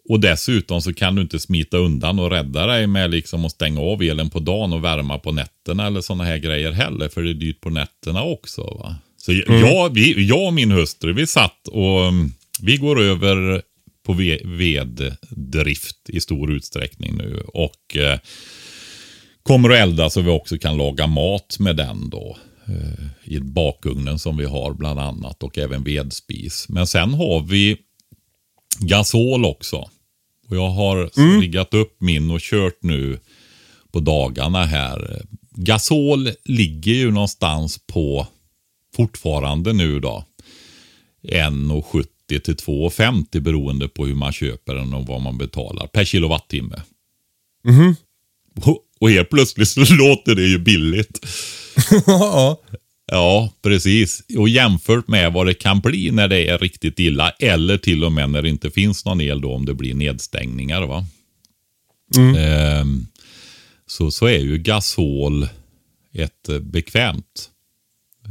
[0.08, 3.80] Och dessutom så kan du inte smita undan och rädda dig med liksom att stänga
[3.80, 7.08] av elen på dagen och värma på nätterna eller sådana här grejer heller.
[7.08, 8.62] För det är dyrt på nätterna också.
[8.62, 8.96] Va?
[9.24, 13.62] Så jag, vi, jag och min hustru, vi satt och um, vi går över
[14.06, 17.42] på ve- veddrift i stor utsträckning nu.
[17.54, 18.18] Och eh,
[19.42, 22.37] kommer att elda så vi också kan laga mat med den då.
[22.66, 26.66] Eh, I bakugnen som vi har bland annat och även vedspis.
[26.68, 27.76] Men sen har vi
[28.78, 29.76] gasol också.
[30.48, 33.18] Och jag har riggat upp min och kört nu
[33.92, 35.22] på dagarna här.
[35.50, 38.26] Gasol ligger ju någonstans på,
[38.96, 40.24] fortfarande nu då,
[41.22, 46.83] 1,70 till 2,50 beroende på hur man köper den och vad man betalar per kilowattimme.
[48.64, 51.26] Och, och helt plötsligt så låter det ju billigt.
[53.07, 53.52] ja.
[53.62, 54.22] Precis.
[54.38, 58.12] Och jämfört med vad det kan bli när det är riktigt illa eller till och
[58.12, 60.87] med när det inte finns någon el då om det blir nedstängningar.
[60.87, 61.07] va.
[62.16, 63.07] Ehm,
[63.87, 65.48] så, så är ju gasol
[66.12, 67.50] ett eh, bekvämt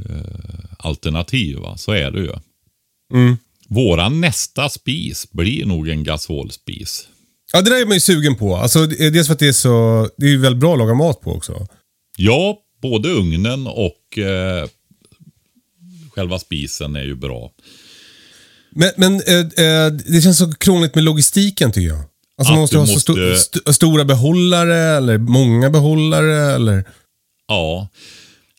[0.10, 1.58] eh, alternativ.
[1.58, 1.78] Va?
[1.78, 2.34] Så är det ju.
[3.70, 7.08] Våran nästa spis blir nog en gasolspis.
[7.54, 8.56] ja, det där är man ju sugen på.
[8.56, 10.10] Alltså, det- dels för att det är så...
[10.18, 11.68] Det är ju väldigt bra att laga mat på också.
[12.18, 14.68] Ja, både ugnen och eh,
[16.16, 17.52] själva spisen är ju bra.
[18.72, 22.04] Men, men eh, eh, det känns så krångligt med logistiken tycker jag.
[22.38, 26.86] Alltså Att man måste ha så sto måste- st stora behållare eller många behållare eller...
[27.48, 27.88] Ja,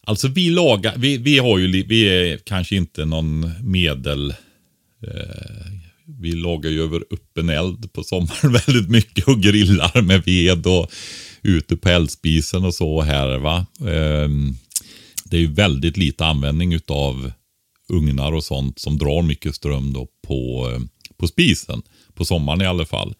[0.07, 4.31] alltså vi lagar, vi, vi har ju, vi är kanske inte någon medel,
[5.07, 5.73] eh,
[6.21, 10.91] vi lagar ju över öppen eld på sommaren väldigt mycket och grillar med ved och
[11.43, 13.67] ute på eldspisen och så här va.
[13.81, 14.29] Eh,
[15.25, 17.33] det är ju väldigt lite användning utav
[17.89, 20.81] ugnar och sånt som drar mycket ström då på, eh,
[21.17, 21.83] på spisen.
[22.15, 23.15] På sommaren i alla fall.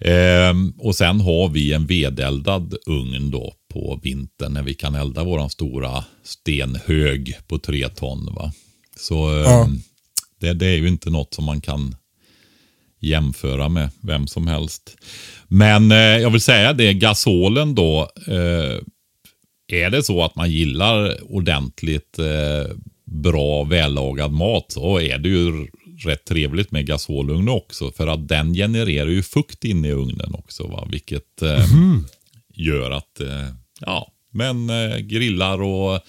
[0.00, 5.24] Ehm, och sen har vi en vedeldad ugn då på vintern när vi kan elda
[5.24, 8.34] våran stora stenhög på tre ton.
[8.34, 8.52] Va?
[8.96, 9.68] Så ehm, Ja.
[10.40, 11.96] det, det är ju inte något som man kan
[13.00, 14.96] jämföra med vem som helst.
[15.48, 18.10] Men eh, jag vill säga det, gasolen då.
[18.26, 18.78] Eh,
[19.72, 25.66] är det så att man gillar ordentligt eh, bra vällagad mat så är det ju
[25.98, 27.90] rätt trevligt med gasolugn också.
[27.90, 30.66] För att den genererar ju fukt inne i ugnen också.
[30.66, 30.88] Va?
[30.90, 31.66] Vilket eh,
[32.54, 33.48] gör att, eh,
[33.80, 36.00] ja, men eh, grillar och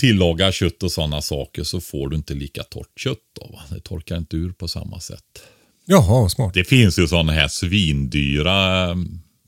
[0.00, 3.18] tillagar kött och sådana saker så får du inte lika torrt kött.
[3.40, 3.62] Då, va?
[3.70, 5.42] Det torkar inte ur på samma sätt.
[5.86, 6.54] Jaha, smart.
[6.54, 8.96] Det finns ju sådana här svindyra eh,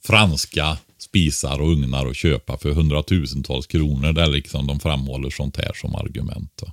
[0.05, 5.73] franska spisar och ugnar att köpa för hundratusentals kronor där liksom de framhåller sånt här
[5.75, 6.63] som argument.
[6.67, 6.73] va.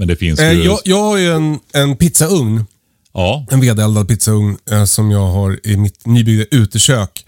[0.00, 0.44] Men det finns ju...
[0.44, 2.64] Eh, jag, jag har ju en, en pizzaugn.
[3.12, 7.26] Ja, En vedeldad pizzaugn eh, som jag har i mitt nybyggda utekök.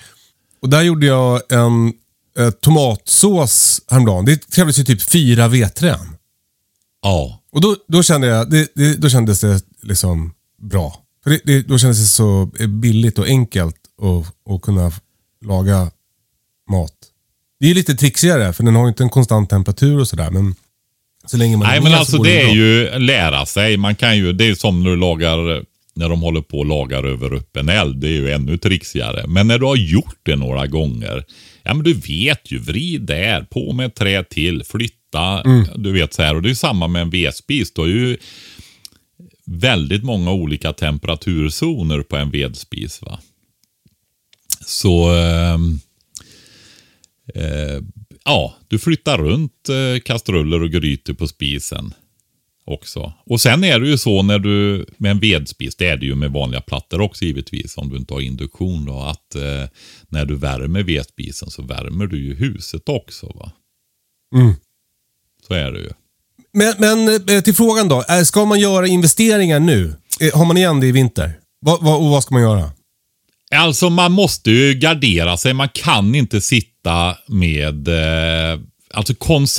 [0.63, 1.93] Och där gjorde jag en
[2.39, 4.25] eh, tomatsås häromdagen.
[4.25, 6.17] Det krävdes ju typ fyra veträn.
[7.03, 7.39] ja.
[7.53, 10.97] Och då, då kände jag, det, det, då kändes det liksom bra.
[11.25, 14.93] För det, det, då kändes det så billigt och enkelt att, att kunna
[15.45, 15.91] laga
[16.71, 16.95] mat.
[17.61, 20.31] Det är lite trixigare för den har ju inte en konstant temperatur och sådär.
[20.31, 20.55] Men
[21.27, 23.77] så länge man Nej, men alltså det är ju lära sig.
[23.77, 27.05] Man kan ju, det är som när du lagar, när de håller på och lagar
[27.05, 27.97] över öppen eld.
[28.01, 29.25] Det är ju ännu trixigare.
[29.27, 31.25] Men när du har gjort det några gånger,
[31.63, 34.99] ja men du vet ju, vrid där, på med ett trä till, flytta,
[35.45, 35.65] Mm.
[35.77, 36.35] du vet så här.
[36.35, 37.73] Och det är samma med en vedspis.
[37.75, 38.17] Du har ju
[39.47, 43.03] väldigt många olika temperaturzoner på en vedspis.
[43.03, 43.19] va.
[44.67, 45.79] Så ehm,
[47.35, 47.83] eh,
[48.25, 51.95] ja, du flyttar runt eh, kastruller och grytor på spisen
[52.65, 53.13] också.
[53.27, 56.15] Och sen är det ju så när du, med en vedspis, det är det ju
[56.15, 59.69] med vanliga plattor också givetvis, om du inte har induktion då, att eh,
[60.09, 63.27] när du värmer vedspisen så värmer du ju huset också.
[63.27, 63.53] va.
[64.35, 64.55] Mm.
[65.49, 65.91] Så är det ju.
[66.53, 68.05] Men, men eh, till frågan då.
[68.25, 69.95] Ska man göra investeringar nu?
[70.21, 71.33] Eh, Har man igen det i vinter?
[71.61, 72.71] Vad, vad, och vad ska man göra?
[73.55, 75.55] Alltså man måste ju gardera sig.
[75.55, 76.72] Man kan inte sitta
[77.27, 77.89] med...
[77.89, 78.61] Eh,
[78.95, 79.15] alltså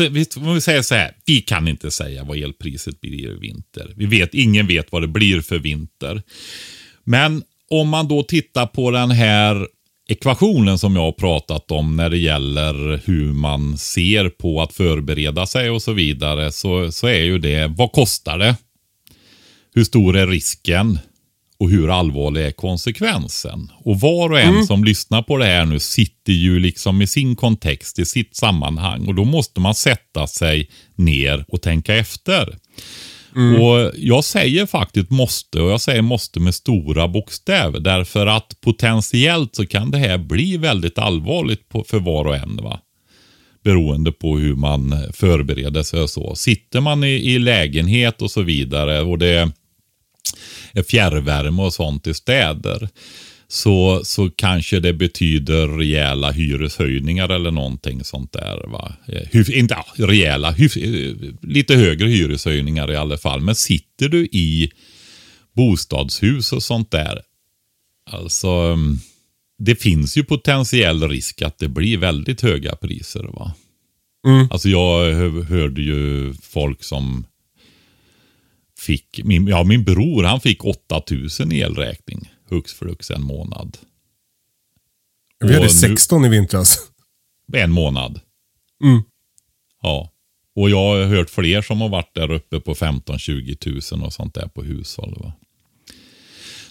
[0.10, 1.12] vi, vi säger så här.
[1.26, 3.94] Vi kan inte säga vad elpriset blir i vinter.
[3.96, 6.22] Vi vet, ingen vet vad det blir för vinter.
[7.04, 9.68] Men om man då tittar på den här
[10.10, 15.46] ekvationen som jag har pratat om när det gäller hur man ser på att förbereda
[15.46, 16.52] sig och så vidare.
[16.52, 18.56] Så, så är ju det, vad kostar det?
[19.76, 21.00] Hur stor är risken?
[21.58, 23.72] Och hur allvarlig är konsekvensen?
[23.84, 27.36] Och var och en som lyssnar på det här nu sitter ju liksom i sin
[27.36, 29.08] kontext, i sitt sammanhang.
[29.08, 32.58] Och då måste man sätta sig ner och tänka efter.
[33.60, 37.80] Och Jag säger faktiskt måste och jag säger måste med stora bokstäver.
[37.80, 42.56] Därför att potentiellt så kan det här bli väldigt allvarligt på, för var och en.
[42.56, 42.80] va
[43.64, 46.36] beroende på hur man förbereder sig och så.
[46.36, 49.52] Sitter man i, i lägenhet och så vidare och det är
[50.90, 52.90] fjärrvärme och sånt i städer
[53.48, 58.68] så, så kanske det betyder rejäla hyreshöjningar eller någonting sånt där.
[58.68, 58.94] Va?
[59.08, 63.42] Eh, Hyf, inte ja, rejäla, hyf, eh, lite högre hyreshöjningar i alla fall.
[63.42, 64.72] Men sitter du i
[65.56, 67.22] bostadshus och sånt där,
[68.12, 69.00] alltså mm,
[69.60, 73.24] det finns ju potentiell risk att det blir väldigt höga priser.
[73.24, 73.54] va.
[74.52, 77.26] Alltså jag hö- hörde ju folk som
[78.84, 83.78] fick, min, ja min bror han fick 8000 i elräkning hux flux en månad.
[85.40, 86.78] Vi hade Och nu- 16 i vintras.
[87.54, 88.20] En månad.
[88.84, 89.04] Mm.
[89.82, 90.10] Ja.
[90.56, 94.34] Och jag har hört fler som har varit där uppe på 15-20 tusen och sånt
[94.34, 95.18] där på hushåll.
[95.24, 95.34] Va?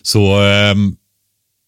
[0.02, 0.96] Så ehm,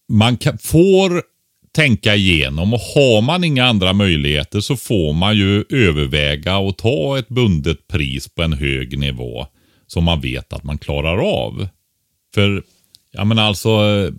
[0.09, 1.23] man kan, får
[1.71, 7.19] tänka igenom och har man inga andra möjligheter så får man ju överväga och ta
[7.19, 9.47] ett bundet pris på en hög nivå
[9.87, 11.67] som man vet att man klarar av.
[12.33, 12.63] För,
[13.11, 14.13] jag menar alltså, eh,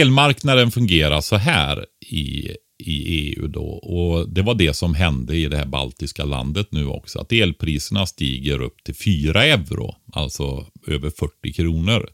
[0.00, 3.64] elmarknaden fungerar så här i, i EU då.
[3.66, 7.18] Och det var det som hände i det här baltiska landet nu också.
[7.18, 12.08] Att elpriserna stiger upp till 4 euro, alltså över 40 kronor.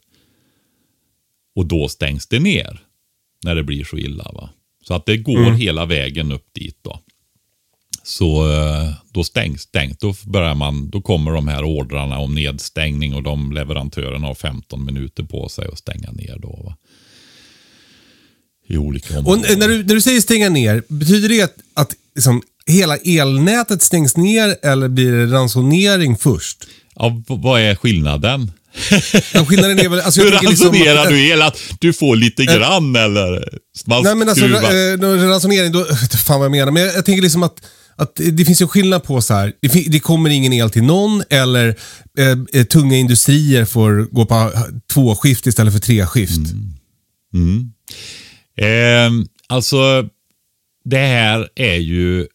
[1.55, 2.79] Och då stängs det ner
[3.43, 4.31] när det blir så illa.
[4.33, 4.49] va.
[4.83, 6.99] Så att det går hela vägen upp dit då.
[8.05, 9.99] Så eh, då stängs stängt.
[9.99, 14.85] Då, börjar man, då kommer de här ordrarna om nedstängning och de leverantörerna har 15
[14.85, 16.61] minuter på sig att stänga ner då.
[16.65, 16.75] Va?
[18.67, 19.45] I olika Och områden.
[19.51, 23.81] n- när du, när du säger stänga ner, betyder det att, att liksom, hela elnätet
[23.81, 26.57] stängs ner eller blir det ransonering först?
[26.95, 28.51] Ja, vad är skillnaden?
[29.33, 29.99] Ja, skillnaden är väl...
[30.01, 31.41] Alltså, Hur liksom ransonerar att- du el?
[31.41, 33.59] Att du får lite grann eller?
[33.85, 35.85] Man Nej men alltså skruvar- eh, ransonering, då,
[36.25, 36.71] fan vad jag menar.
[36.71, 37.55] Men jag, jag tänker liksom att,
[37.95, 41.23] att det finns en skillnad på så här, det, det kommer ingen el till någon
[41.29, 41.67] eller
[42.17, 44.51] eh, eh tunga industrier får gå på
[44.93, 46.37] två skift istället för tre skift.
[46.37, 46.73] Mm.
[47.33, 47.73] Mm.
[48.57, 50.09] Eh, alltså,
[50.85, 52.27] det här är ju...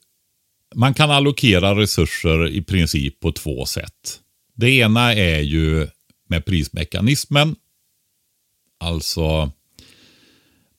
[0.75, 4.21] Man kan allokera resurser i princip på två sätt.
[4.57, 5.87] Det ena är ju
[6.29, 7.57] med prismekanismen.
[8.81, 9.53] Alltså,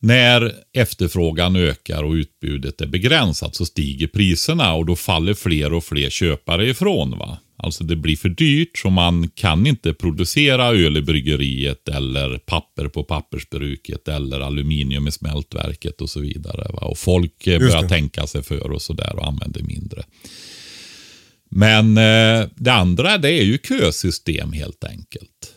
[0.02, 5.84] när efterfrågan ökar och utbudet är begränsat så stiger priserna och då faller fler och
[5.84, 7.18] fler köpare ifrån.
[7.20, 7.38] va.
[7.64, 12.88] Alltså det blir för dyrt så man kan inte producera öl i bryggeriet eller papper
[12.88, 16.68] på pappersbruket eller aluminium i smältverket och så vidare.
[16.74, 16.82] Va?
[16.82, 20.04] Och folk börjar tänka sig för och sådär och använder mindre.
[21.50, 25.56] Men eh, det andra det är ju kösystem helt enkelt.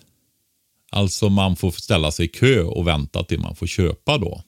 [0.92, 4.42] Alltså man får ställa sig i kö och vänta till man får köpa då.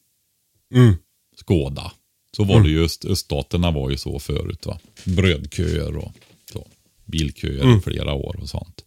[0.74, 0.94] Mm.
[1.40, 1.92] Skåda.
[2.36, 4.78] Så var det ju, öst- öststaterna var ju så förut va.
[5.04, 6.12] Brödköer och
[6.52, 6.66] så.
[7.04, 8.84] Bilköer i flera år och sånt.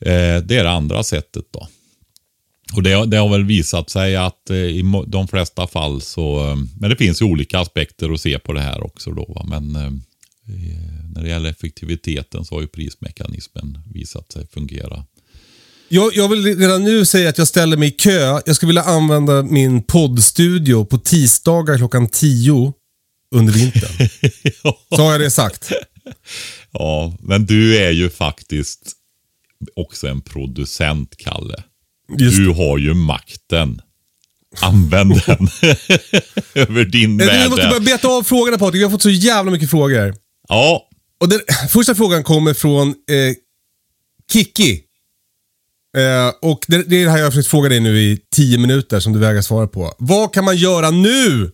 [0.00, 1.68] Eh, det är det andra sättet då.
[2.74, 6.56] Och det, det har väl visat sig att eh, i de flesta fall så, eh,
[6.80, 9.24] men det finns ju olika aspekter att se på det här också då.
[9.24, 9.44] Va?
[9.48, 15.04] Men eh, eh, när det gäller effektiviteten så har ju prismekanismen visat sig fungera.
[15.94, 18.40] Jag, jag vill redan nu säga att jag ställer mig i kö.
[18.46, 22.72] Jag skulle vilja använda min poddstudio på tisdagar klockan 10
[23.34, 24.08] under vintern.
[24.96, 25.72] Så har jag det sagt.
[26.70, 28.92] Ja, men du är ju faktiskt
[29.76, 31.62] också en producent, Kalle.
[32.18, 33.80] Just Du har ju makten.
[34.60, 35.48] Använd den
[36.54, 37.70] över din Nej, Jag måste värld.
[37.70, 38.80] börja beta av frågorna Patrik.
[38.80, 40.14] Vi har fått så jävla mycket frågor.
[40.48, 40.88] Ja,
[41.20, 43.34] Och den, första frågan kommer från eh,
[44.32, 44.80] Kiki.
[45.96, 48.58] Eh, och det, det är det här jag har försökt fråga dig nu i tio
[48.58, 49.94] minuter som du vägrar svara på.
[49.98, 51.52] Vad kan man göra nu?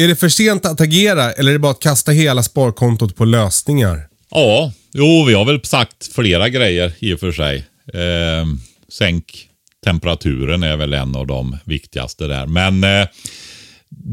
[0.00, 3.24] Är det för sent att agera eller är det bara att kasta hela sparkontot på
[3.24, 4.08] lösningar?
[4.30, 7.56] ja, jo, vi har väl sagt flera grejer i och för sig.
[7.92, 8.46] Eh,
[8.88, 9.48] sänk
[9.84, 12.46] temperaturen är väl en av de viktigaste där.
[12.46, 13.06] Men eh,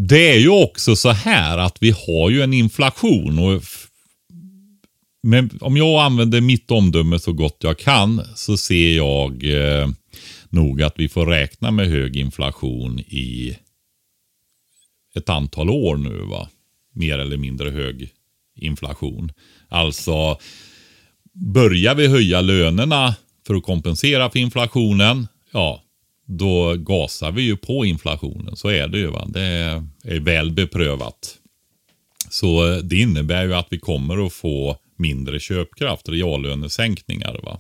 [0.08, 3.40] det är ju också så här att vi har ju en inflation.
[3.40, 3.64] och
[5.24, 9.90] men om jag använder mitt omdöme så gott jag kan så ser jag eh,
[10.50, 13.58] nog att vi får räkna med hög inflation i
[15.16, 16.26] ett antal år nu.
[16.26, 16.50] va?
[16.94, 18.10] Mer eller mindre hög
[18.56, 19.32] inflation.
[19.70, 20.38] Alltså,
[21.34, 23.16] börjar vi höja lönerna
[23.48, 25.84] för att kompensera för inflationen, ja,
[26.26, 28.56] då gasar vi ju på inflationen.
[28.56, 29.08] Så är det ju.
[29.08, 29.26] Va?
[29.28, 31.38] Det är, väl beprövat.
[32.30, 37.40] Så eh, det innebär ju att vi kommer att få mindre köpkraft, reallönesänkningar.
[37.44, 37.60] Va?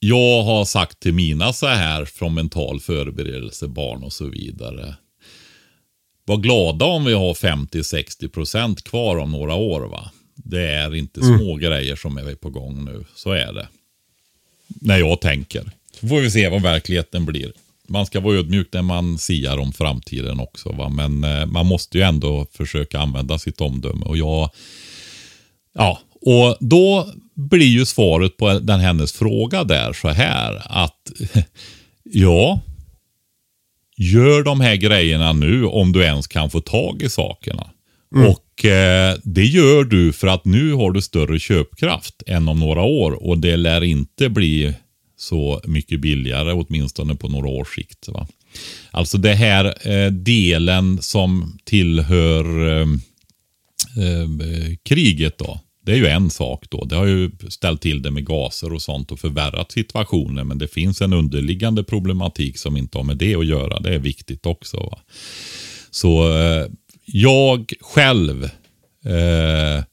[0.00, 4.94] Jag har sagt till mina så här från mental förberedelse, barn och så vidare.
[6.24, 9.80] Var glada om vi har 50-60% kvar om några år.
[9.80, 10.10] va.
[10.34, 13.04] Det är inte små grejer som är på gång nu.
[13.14, 13.68] Så är det.
[14.66, 15.70] När jag tänker.
[16.00, 17.52] Så får vi se vad verkligheten blir.
[17.88, 20.72] Man ska vara ödmjuk när man siar om framtiden också.
[20.72, 20.88] Va?
[20.88, 24.04] Men eh, man måste ju ändå försöka använda sitt omdöme.
[24.04, 24.50] Och jag
[25.78, 31.12] Ja, och då blir ju svaret på den hennes fråga där så här att
[32.02, 32.60] ja,
[33.96, 37.70] gör de här grejerna nu om du ens kan få tag i sakerna.
[38.28, 42.82] Och eh, det gör du för att nu har du större köpkraft än om några
[42.82, 44.74] år och det lär inte bli
[45.16, 48.08] så mycket billigare åtminstone på några års sikt.
[48.08, 48.26] Va?
[48.90, 52.88] Alltså det här eh, delen som tillhör eh,
[54.04, 54.28] eh,
[54.84, 55.60] kriget då.
[55.88, 56.84] Det är ju en sak då.
[56.84, 60.48] Det har ju ställt till det med gaser och sånt och förvärrat situationen.
[60.48, 63.80] Men det finns en underliggande problematik som inte har med det att göra.
[63.80, 64.76] Det är viktigt också.
[64.76, 64.98] Va?
[65.90, 66.66] Så eh,
[67.04, 68.44] jag själv
[69.04, 69.84] eh,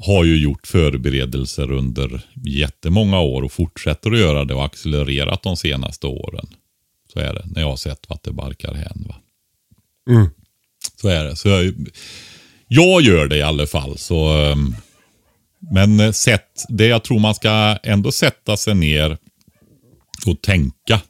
[0.00, 5.56] har ju gjort förberedelser under jättemånga år och fortsätter att göra det och accelererat de
[5.56, 6.46] senaste åren.
[7.12, 9.04] Så är det, när jag har sett vart det barkar hän.
[9.08, 9.14] Va?
[11.00, 11.36] Så är det.
[11.36, 11.74] Så jag,
[12.68, 13.98] jag gör det i alla fall.
[13.98, 14.74] Så, ehm,
[15.70, 19.18] men eh, sätt, det jag tror man ska ändå sätta sig ner
[20.26, 21.00] och tänka.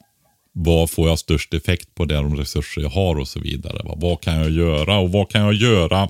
[0.53, 3.83] Vad får jag störst effekt på de resurser jag har och så vidare.
[3.83, 3.93] Va?
[3.97, 6.09] Vad kan jag göra och vad kan jag göra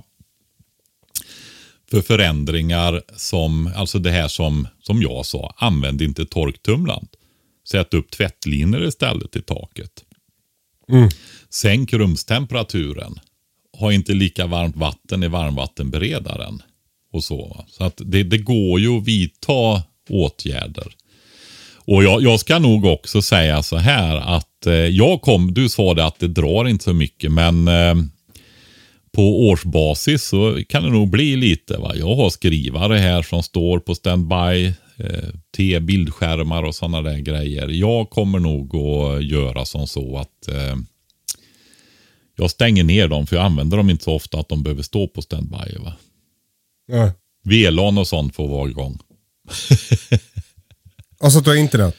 [1.92, 7.08] för förändringar som, alltså det här som, som jag sa, använd inte torktumlaren.
[7.70, 10.04] Sätt upp tvättlinor istället i taket.
[11.50, 13.20] Sänk rumstemperaturen.
[13.78, 16.62] Ha inte lika varmt vatten i varmvattenberedaren.
[17.12, 20.88] Och så så att det, det går ju att vidta åtgärder.
[21.86, 25.94] Och jag, jag ska nog också säga så här att eh, jag kom, du sa
[25.94, 27.96] det att det drar inte så mycket, men eh,
[29.12, 31.78] på årsbasis så kan det nog bli lite.
[31.78, 31.96] Va?
[31.96, 34.74] Jag har skrivare här som står på standby.
[34.98, 37.68] Eh, T, bildskärmar och sådana där grejer.
[37.68, 40.76] Jag kommer nog att göra som så att eh,
[42.38, 45.08] jag stänger ner dem för jag använder dem inte så ofta att de behöver stå
[45.08, 45.78] på standby.
[45.80, 45.94] Va?
[46.92, 47.12] Ja.
[47.44, 49.00] VLAN och sånt får vara igång.
[51.24, 51.96] Alltså att du har internet.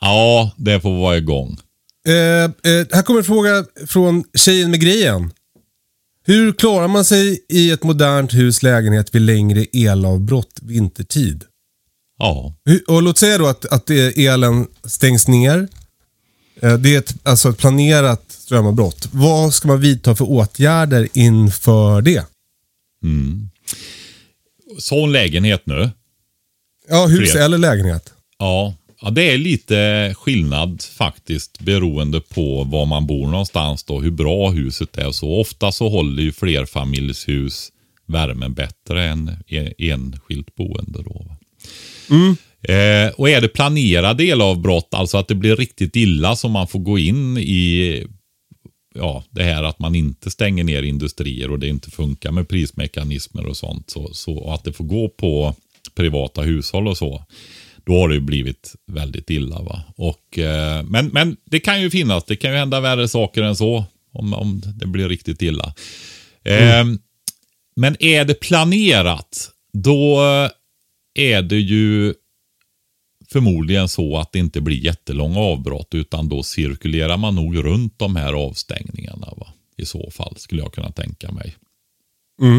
[0.00, 1.58] Ja, det får vara igång.
[2.06, 5.32] Eh, eh, här kommer en fråga från tjejen med grejen.
[6.26, 11.44] Hur klarar man sig i ett modernt hus lägenhet vid längre elavbrott vintertid?
[12.18, 15.68] Ja, Hur, och låt säga då att, att elen stängs ner.
[16.62, 19.08] Eh, Det är ett, alltså ett planerat strömavbrott.
[19.12, 22.24] Vad ska man vidta för åtgärder inför det?
[24.78, 25.90] Sån lägenhet nu.
[26.88, 27.42] Ja, hus Fred.
[27.44, 28.12] eller lägenhet.
[28.38, 34.10] Ja, ja, det är lite skillnad faktiskt beroende på var man bor någonstans då, hur
[34.10, 35.40] bra huset är och så.
[35.40, 37.68] Ofta så håller ju flerfamiljshus
[38.08, 41.26] värmen bättre än en- enskilt boende då.
[41.28, 41.36] va.
[42.74, 46.78] Eh, och är det planerade elavbrott, alltså att det blir riktigt illa som man får
[46.78, 48.06] gå in i
[48.96, 53.46] ja, det här att man inte stänger ner industrier och det inte funkar med prismekanismer
[53.46, 53.90] och sånt.
[53.90, 55.54] Så, så att det får gå på
[55.94, 57.24] privata hushåll och så.
[57.84, 59.62] Då har det ju blivit väldigt illa.
[59.62, 59.82] va.
[59.96, 63.56] Och, eh, men, men det kan ju finnas, det kan ju hända värre saker än
[63.56, 63.84] så.
[64.12, 65.74] Om, om det blir riktigt illa.
[66.44, 66.84] Eh,
[67.76, 70.20] men är det planerat, då
[71.14, 72.14] är det ju
[73.36, 78.16] förmodligen så att det inte blir jättelånga avbrott utan då cirkulerar man nog runt de
[78.16, 79.26] här avstängningarna.
[79.36, 79.46] Va?
[79.76, 81.54] I så fall skulle jag kunna tänka mig.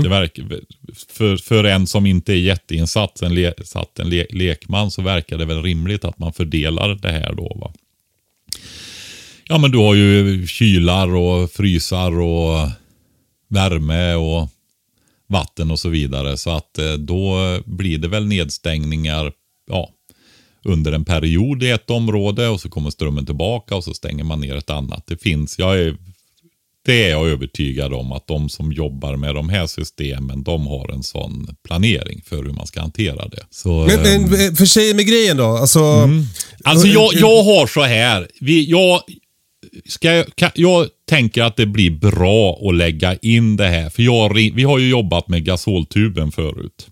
[0.03, 0.61] Det verkar,
[1.09, 5.37] för, för en som inte är jätteinsatt, en, le, satt en le, lekman, så verkar
[5.37, 7.57] det väl rimligt att man fördelar det här då.
[7.61, 7.73] Va?
[9.47, 12.69] Ja, men du har ju kylar och frysar och
[13.49, 14.49] värme och
[15.27, 16.37] vatten och så vidare.
[16.37, 19.31] Så att eh, då blir det väl nedstängningar
[19.69, 19.89] ja,
[20.65, 24.39] under en period i ett område och så kommer strömmen tillbaka och så stänger man
[24.41, 25.03] ner ett annat.
[25.07, 25.95] Det finns, jag är,
[26.85, 30.91] det är jag övertygad om att de som jobbar med de här systemen, de har
[30.93, 33.43] en sån planering för hur man ska hantera det.
[33.49, 35.45] Så, Men, men för tjejen med grejen då?
[35.45, 36.09] Alltså,
[36.63, 38.27] Alltså jag, jag har så här.
[38.41, 39.01] Vi, jag,
[39.85, 43.89] ska, jag- kan, jag tänker att det blir bra att lägga in det här.
[43.89, 46.87] För jag, vi har ju jobbat med gasoltuben förut.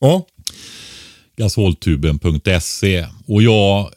[0.00, 0.26] Ja.
[1.38, 3.06] Gasoltuben.se.
[3.26, 3.90] Och jag,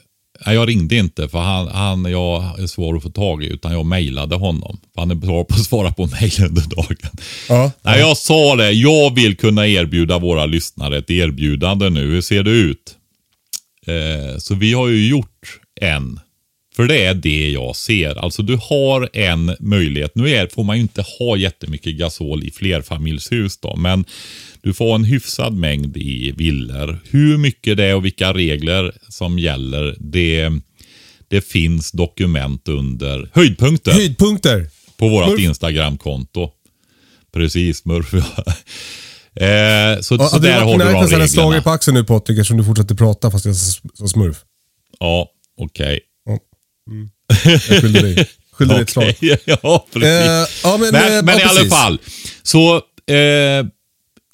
[0.46, 3.48] jag ringde inte för han, han jag är svår att få tag i.
[3.48, 4.80] Utan jag mejlade honom.
[4.96, 7.12] Han är bra på att svara på mejl under dagen.
[7.50, 7.72] Ja.
[7.82, 8.72] Nej, jag sa det.
[8.72, 12.12] Jag vill kunna erbjuda våra lyssnare ett erbjudande nu.
[12.12, 12.96] Hur ser det ut?
[13.88, 16.20] Eh, så vi har ju gjort en.
[16.76, 18.16] För det är det jag ser.
[18.16, 20.12] Alltså du har en möjlighet.
[20.16, 23.76] Nu är, får man ju inte ha jättemycket gasol i flerfamiljshus då.
[23.76, 24.06] Men
[24.64, 27.00] du får en hyfsad mängd i villor.
[27.10, 29.96] Hur mycket det är och vilka regler som gäller.
[30.00, 30.50] Det,
[31.30, 34.70] det finns dokument under höjdpunkter Höjdpunkter.
[34.98, 35.40] på vårt.
[35.40, 36.52] Instagramkonto.
[37.34, 38.14] Precis, Smurf.
[38.14, 38.22] eh,
[40.02, 41.62] så Ja, så det där har du de nästan ett slag i reglerna.
[41.64, 44.38] på axeln nu Patrik eftersom du fortsätter prata fast jag sa smurf.
[45.00, 46.00] Ja, okej.
[47.46, 48.30] Jag skyllde dig.
[48.52, 49.14] Skyllde dig ett slag.
[49.46, 50.10] Ja, precis.
[50.10, 51.70] Eh, ja, men, men eh, men i alla precis.
[51.74, 52.00] fall.
[52.44, 52.76] Så
[53.14, 53.66] eh,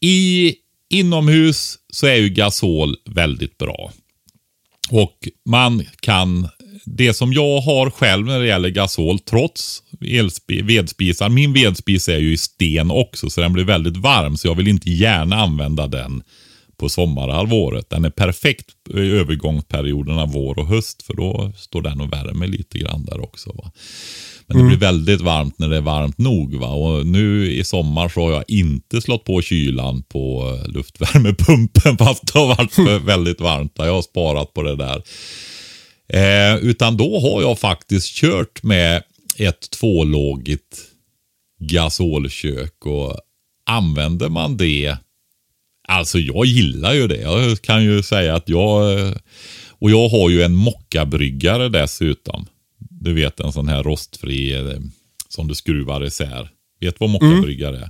[0.02, 0.56] i
[0.89, 3.91] inomhus så är ju gasol väldigt bra.
[4.89, 6.48] Och man kan,
[6.86, 9.84] det som jag har själv när det gäller gasol, trots
[10.64, 14.56] vedspisar, min vedspis är ju i sten också så den blir väldigt varm så jag
[14.56, 16.24] vill inte gärna använda den
[16.78, 17.89] på sommarhalvåret.
[17.89, 22.80] Den är perfekt i övergångsperioderna vår och höst för då står den och värmer lite
[22.80, 23.54] grann där också.
[23.54, 23.72] Va?
[24.50, 26.56] Men det blir väldigt varmt när det är varmt nog.
[26.56, 26.68] Va?
[26.68, 32.34] Och nu i sommar så har jag inte slått på kylan på eh, luftvärmepumpen fast
[32.34, 33.74] det har varit väldigt varmt.
[33.76, 35.02] Jag har sparat på det där.
[36.14, 39.04] Eh, utan då har jag faktiskt kört med
[39.38, 40.78] ett tvålågigt
[41.60, 43.18] gasolkök och
[43.66, 44.98] använder man det
[45.89, 47.22] Alltså jag gillar ju det.
[47.22, 49.00] Jag kan ju säga att jag...
[49.00, 49.14] eh,
[49.80, 52.45] Och jag har ju en mockabryggare dessutom.
[53.00, 54.80] Du vet en sån här rostfri eh,
[55.30, 56.50] som du skruvar isär.
[56.80, 57.89] Vet vad mockabryggare är?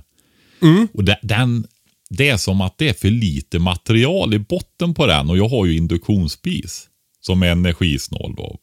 [0.94, 1.66] Och det, den,
[2.10, 5.30] det är som att det är för lite material i botten på den.
[5.30, 6.88] Och jag har ju induktionsspis
[7.20, 8.34] som är energisnål.
[8.36, 8.58] Då?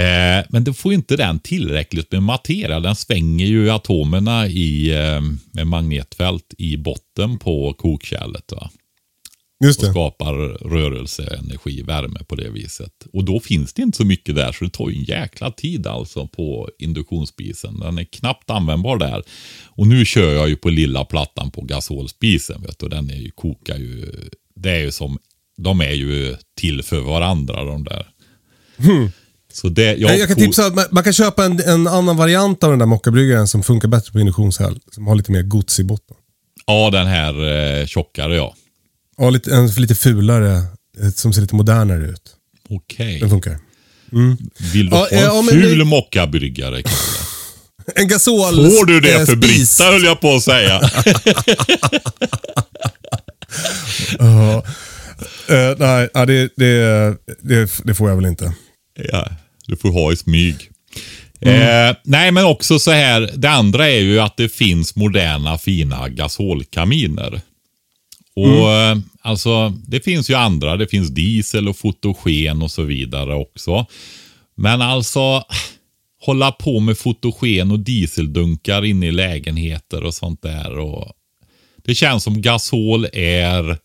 [0.00, 2.80] Eh, men då får inte den tillräckligt med materia.
[2.80, 5.20] Den svänger ju atomerna i, eh,
[5.52, 8.52] med magnetfält i botten på kokkärlet.
[8.52, 8.70] Va?
[9.62, 10.34] Just och skapar
[10.68, 12.92] rörelse, energi, värme på det viset.
[13.12, 15.86] Och då finns det inte så mycket där så det tar ju en jäkla tid
[15.86, 17.78] alltså på induktionsspisen.
[17.78, 19.22] Den är knappt användbar där.
[19.68, 22.62] Och nu kör jag ju på lilla plattan på gasolspisen.
[22.62, 24.12] Vet du, den är ju, kokar ju,
[24.54, 25.18] det är ju som,
[25.56, 28.06] de är ju till för varandra de där.
[29.52, 32.64] Så det, jag, Jag, kan tipsa att man, man kan köpa en, en annan variant
[32.64, 34.80] av den där mockabryggaren som funkar bättre på induktionshäll.
[34.90, 36.16] Som har lite mer gods i botten.
[36.66, 37.34] Ja, den här
[37.80, 38.54] eh, tjockare ja.
[39.18, 40.52] Ja, lite, en lite fulare,
[41.02, 42.22] eh, som ser lite modernare ut.
[42.70, 43.20] Okej.
[43.20, 43.58] Den funkar.
[44.72, 46.96] Vill du Ja, ha en ja, men ful det- mockabryggare, Kalle?
[47.96, 49.36] En gasol Får du det eh, för.
[49.36, 50.80] Britta höll jag på att säga.
[54.18, 54.64] Ja.
[55.48, 56.76] Eh, nej, ja, det, det,
[57.42, 58.52] det, det får jag väl inte.
[59.12, 59.28] ja,
[59.66, 60.70] du får ha i smyg.
[61.40, 63.30] Eh, nej, men också så här.
[63.36, 67.40] Det andra är ju att det finns moderna fina gasolkaminer.
[68.34, 70.76] Och eh, alltså, det finns ju andra.
[70.76, 73.86] Det finns diesel och fotogen och så vidare också.
[74.54, 75.44] Men alltså,
[76.20, 80.78] hålla på med fotogen och dieseldunkar inne i lägenheter och sånt där.
[80.78, 81.12] Och
[81.76, 83.78] det känns som gasol är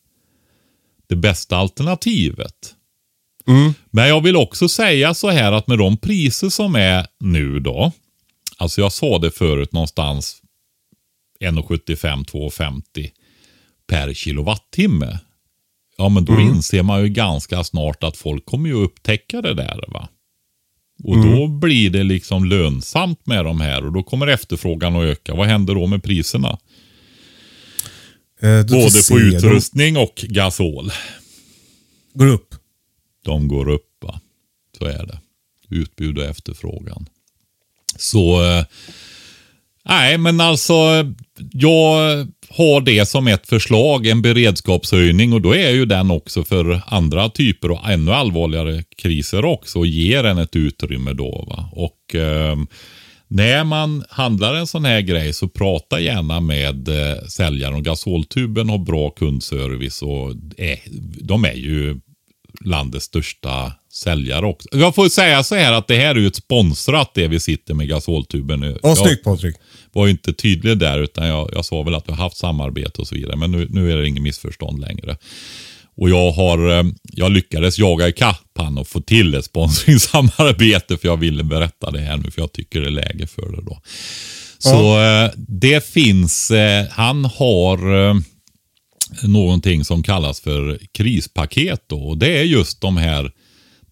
[1.08, 2.74] det bästa alternativet.
[3.92, 7.92] Men jag vill också säga så här att med de priser som är nu då.
[8.58, 10.42] Alltså jag sa det förut någonstans
[11.40, 13.10] 1,75-2,50
[13.88, 15.20] per kilowattimme.
[15.98, 19.84] Ja men då inser man ju ganska snart att folk kommer ju upptäcka det där
[19.88, 20.10] va.
[21.04, 25.36] Och då blir det liksom lönsamt med de här och då kommer efterfrågan att öka.
[25.36, 26.58] Vad händer då med priserna?
[28.42, 30.92] Eh, Både på utrustning och gasol.
[32.14, 32.56] Går upp.
[33.26, 34.04] de går upp.
[34.04, 34.20] Va?
[34.78, 35.20] Så är det.
[35.70, 37.06] Utbud och efterfrågan.
[37.98, 38.66] Så, eh,
[39.86, 40.76] nej men alltså,
[41.52, 46.82] jag har det som ett förslag, en beredskapshöjning och då är ju den också för
[46.86, 51.46] andra typer och ännu allvarligare kriser också och ger en ett utrymme då.
[51.48, 51.70] Va?
[51.72, 52.58] Och eh,
[53.28, 58.70] när man handlar en sån här grej så prata gärna med eh, säljaren och gasoltuben
[58.70, 60.80] har bra kundservice och eh,
[61.22, 62.00] de är ju
[62.66, 64.70] landets största säljare också.
[64.72, 67.74] Jag får säga så här att det här är ju ett sponsrat det vi sitter
[67.74, 68.80] med gasoltuben nu.
[68.84, 69.56] Jag snyggt Patrik.
[69.98, 73.08] Var inte tydlig där utan jag, jag sa väl att vi har haft samarbete och
[73.08, 73.36] så vidare.
[73.36, 75.18] Men nu, nu är det ingen missförstånd längre.
[75.98, 81.08] Och jag har, eh, jag lyckades jaga ikapp han och få till ett sponsringssamarbete för
[81.08, 83.82] jag ville berätta det här nu för jag tycker det är läge för det då.
[84.58, 87.78] Så eh, det finns, eh, han har
[89.28, 92.00] någonting som kallas för krispaket då.
[92.00, 93.32] Och det är just de här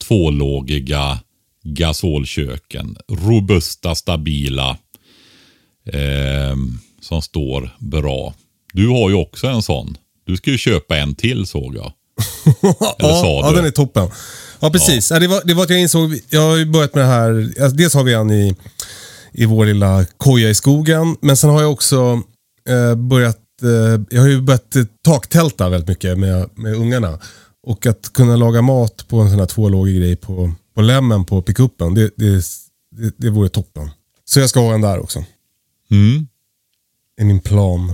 [0.07, 1.19] tvålågiga
[1.63, 2.97] gasolköken.
[3.07, 4.77] Robusta, stabila.
[5.85, 6.55] Eh,
[7.01, 8.33] som står bra.
[8.73, 9.97] Du har ju också en sån.
[10.25, 11.93] Du ska ju köpa en till såg jag.
[12.99, 14.09] Eller ja, sa ja, den är toppen.
[14.59, 15.11] Ja, precis.
[15.11, 15.19] Ja.
[15.19, 17.77] det, var, det var att jag insåg, jag har ju börjat med det här, alltså,
[17.77, 18.55] dels har vi en i,
[19.31, 22.21] i vår lilla koja i skogen, men sen har jag också
[22.69, 24.75] eh, börjat, eh, jag har ju börjat
[25.05, 27.19] taktälta väldigt mycket med, med ungarna.
[27.67, 31.41] Och att kunna laga mat på en sån här tvålågig grej på, på lämmen på
[31.41, 32.43] pickuppen, det, det,
[32.95, 33.89] det, det vore toppen.
[34.25, 35.23] Så jag ska ha en där också.
[35.91, 36.27] Mm.
[37.21, 37.93] I min plan.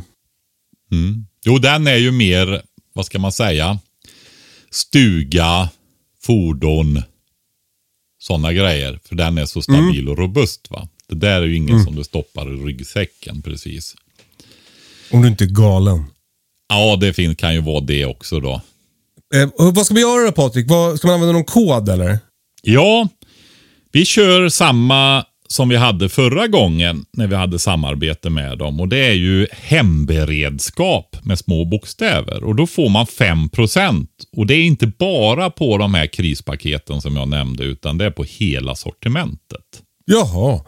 [0.92, 1.26] Mm.
[1.46, 2.62] Jo, den är ju mer,
[2.94, 3.80] vad ska man säga,
[4.70, 5.70] stuga,
[6.22, 7.04] fordon,
[8.20, 9.00] sådana grejer.
[9.04, 10.68] För den är så stabil och robust.
[10.70, 10.88] va.
[11.08, 13.96] Det där är ju ingen som du stoppar i ryggsäcken precis.
[15.12, 16.06] Om du inte är galen.
[16.70, 18.62] Ja, det kan ju vara det också då.
[19.36, 20.70] Eh, vad ska vi göra då Patrik?
[20.70, 22.20] Vad, ska man använda någon kod eller?
[22.62, 23.08] Ja,
[23.92, 28.80] vi kör samma som vi hade förra gången när vi hade samarbete med dem.
[28.80, 32.44] Och det är ju hemberedskap med små bokstäver.
[32.44, 34.08] Och då får man 5%.
[34.38, 38.12] Och det är inte bara på de här krispaketen som jag nämnde, utan det är
[38.12, 39.66] på hela sortimentet.
[40.06, 40.62] Jaha.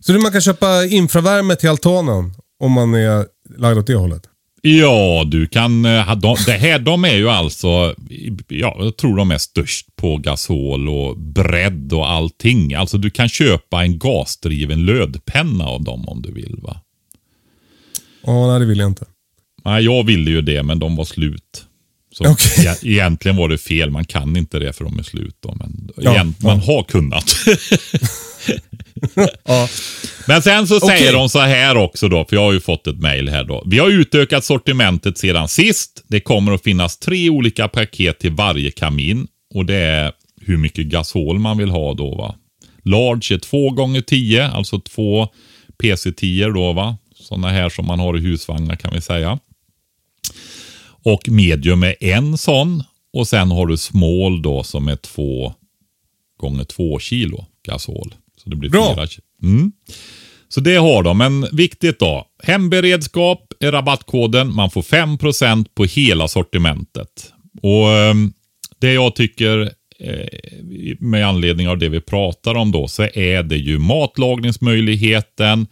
[0.00, 3.26] Så man kan köpa infravärme till altanen om man är
[3.58, 4.22] lagd åt det hållet?
[4.64, 5.84] Ja, du kan...
[5.84, 7.94] eh, De, det här, de är ju alltså...
[8.48, 12.74] Ja, jag tror de är störst på gasol och bredd och allting.
[12.74, 16.56] Alltså du kan köpa en gasdriven lödpenna av dem om du vill.
[16.62, 16.80] va?
[18.26, 19.04] Ja, nej det vill jag inte.
[19.64, 21.64] Nej, jag ville ju det, men de var slut.
[22.12, 22.66] Så Okej.
[22.66, 23.90] e- egentligen var det fel.
[23.90, 25.36] Man kan inte det för de är slut.
[25.40, 26.46] Då, men Ja, egent, ja.
[26.48, 27.24] man har kunnat.
[29.44, 29.68] Ja.
[30.26, 31.12] Men sen så säger Okej.
[31.12, 33.62] de så här också då, för jag har ju fått ett mejl här då.
[33.66, 36.04] Vi har utökat sortimentet sedan sist.
[36.08, 39.26] Det kommer att finnas tre olika paket till varje kamin.
[39.54, 42.34] Och det är hur mycket gasol man vill ha då va.
[42.84, 45.28] Large är 2 gånger 10 alltså två
[45.82, 46.96] PC-10 då va.
[47.14, 49.38] Sådana här som man har i husvagnar kan vi säga.
[51.04, 52.84] Och medium är en sån.
[53.12, 55.54] Och sen har du small då som är två
[56.40, 58.14] gånger två kilo gasol.
[58.42, 58.94] Så det blir Bra.
[58.94, 59.06] fyra.
[59.42, 59.72] Mm.
[60.48, 61.18] Så det har de.
[61.18, 62.26] Men viktigt då.
[62.42, 64.54] Hemberedskap är rabattkoden.
[64.54, 67.32] Man får 5% på hela sortimentet.
[67.62, 68.14] Och eh,
[68.78, 70.26] det jag tycker eh,
[70.98, 75.66] med anledning av det vi pratar om då så är det ju matlagningsmöjligheten,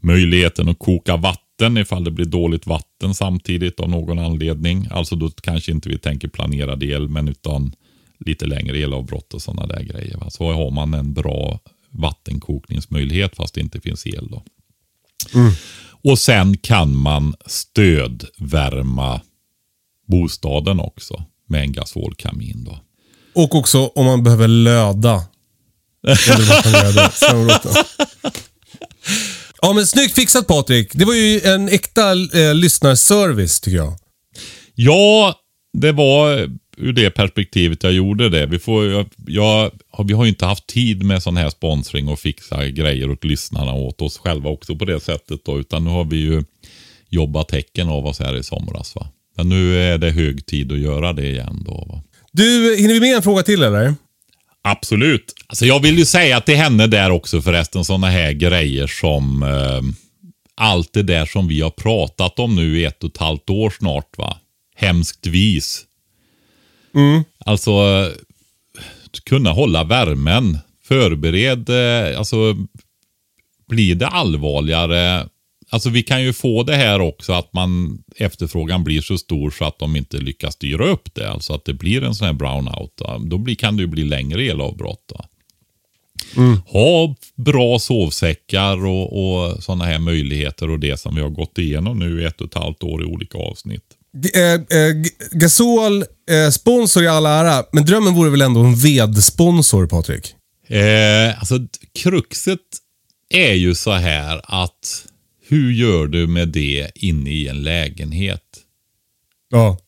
[0.00, 4.88] möjligheten att koka vatten ifall det blir dåligt vatten samtidigt av någon anledning.
[4.90, 7.72] Alltså då kanske inte vi tänker planerad el men utan
[8.18, 10.16] lite längre elavbrott och sådana där grejer.
[10.18, 10.30] Va?
[10.30, 11.60] Så har man en bra
[11.92, 14.28] vattenkokningsmöjlighet fast det inte finns el.
[14.30, 14.42] då.
[16.04, 19.20] Och sen kan man stödvärma
[20.08, 22.64] bostaden också med en gasolkamin.
[22.64, 22.80] Då.
[23.34, 25.24] Och också om man behöver löda.
[29.62, 30.90] Ja men snyggt fixat Patrik.
[30.92, 33.98] Det var ju en äkta eh, lyssnarservice tycker jag.
[34.74, 35.34] Ja,
[35.72, 36.48] det var
[36.82, 38.46] ur det perspektivet jag gjorde det.
[38.46, 39.70] Vi, får, jag, jag,
[40.06, 43.72] vi har ju inte haft tid med sån här sponsring och fixa grejer åt lyssnarna
[43.72, 45.44] och åt oss själva också på det sättet.
[45.44, 46.44] Då, utan nu har vi ju
[47.08, 48.94] jobbat tecken av oss här i somras.
[48.94, 49.06] Va?
[49.36, 51.62] Men nu är det hög tid att göra det igen.
[51.66, 52.02] Då, va?
[52.32, 53.94] Du, hinner vi med en fråga till eller?
[54.62, 55.34] Absolut.
[55.46, 59.82] Alltså jag vill ju säga till henne där också förresten sådana här grejer som eh,
[60.54, 63.70] allt det där som vi har pratat om nu i ett och ett halvt år
[63.78, 64.18] snart.
[64.18, 64.38] va.
[64.76, 65.84] Hemskt vis.
[67.38, 68.12] Alltså eh,
[69.24, 70.58] kunna hålla värmen.
[70.84, 72.56] Förbered, eh, alltså
[73.68, 75.28] blir det allvarligare.
[75.70, 79.64] Alltså vi kan ju få det här också att man efterfrågan blir så stor så
[79.64, 81.30] att de inte lyckas styra upp det.
[81.30, 83.02] Alltså att det blir en sån här brownout.
[83.20, 85.04] Då, blir, kan det ju bli längre elavbrott.
[85.06, 85.24] Då.
[86.66, 91.98] Ha bra sovsäckar och, och sådana här möjligheter och det som vi har gått igenom
[91.98, 93.84] nu i ett och ett halvt år i olika avsnitt.
[94.34, 94.94] Eh, eh,
[95.30, 100.34] Gasol, eh, sponsor i all ära, men drömmen vore väl ändå en vedsponsor Patrik?
[100.68, 101.58] Eh, alltså
[101.94, 102.58] kruxet
[103.30, 105.04] är ju så här att
[105.48, 108.42] hur gör du med det inne i en lägenhet?
[109.50, 109.78] Ja.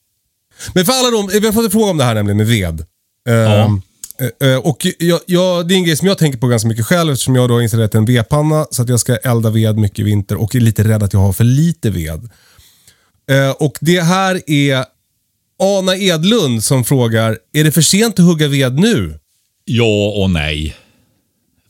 [0.75, 2.81] Men för alla de, vi har fått en fråga om det här nämligen med ved.
[3.29, 3.81] Eh, Ja.
[4.43, 7.13] eh, och jag, jag, det är en grej som jag tänker på ganska mycket själv
[7.13, 10.03] eftersom jag då har installerat en vedpanna så att jag ska elda ved mycket i
[10.03, 12.31] vinter och är lite rädd att jag har för lite ved.
[13.31, 14.85] Eh, och det här är
[15.59, 19.19] Ana Edlund som frågar, är det för sent att hugga ved nu?
[19.65, 20.77] Ja och nej.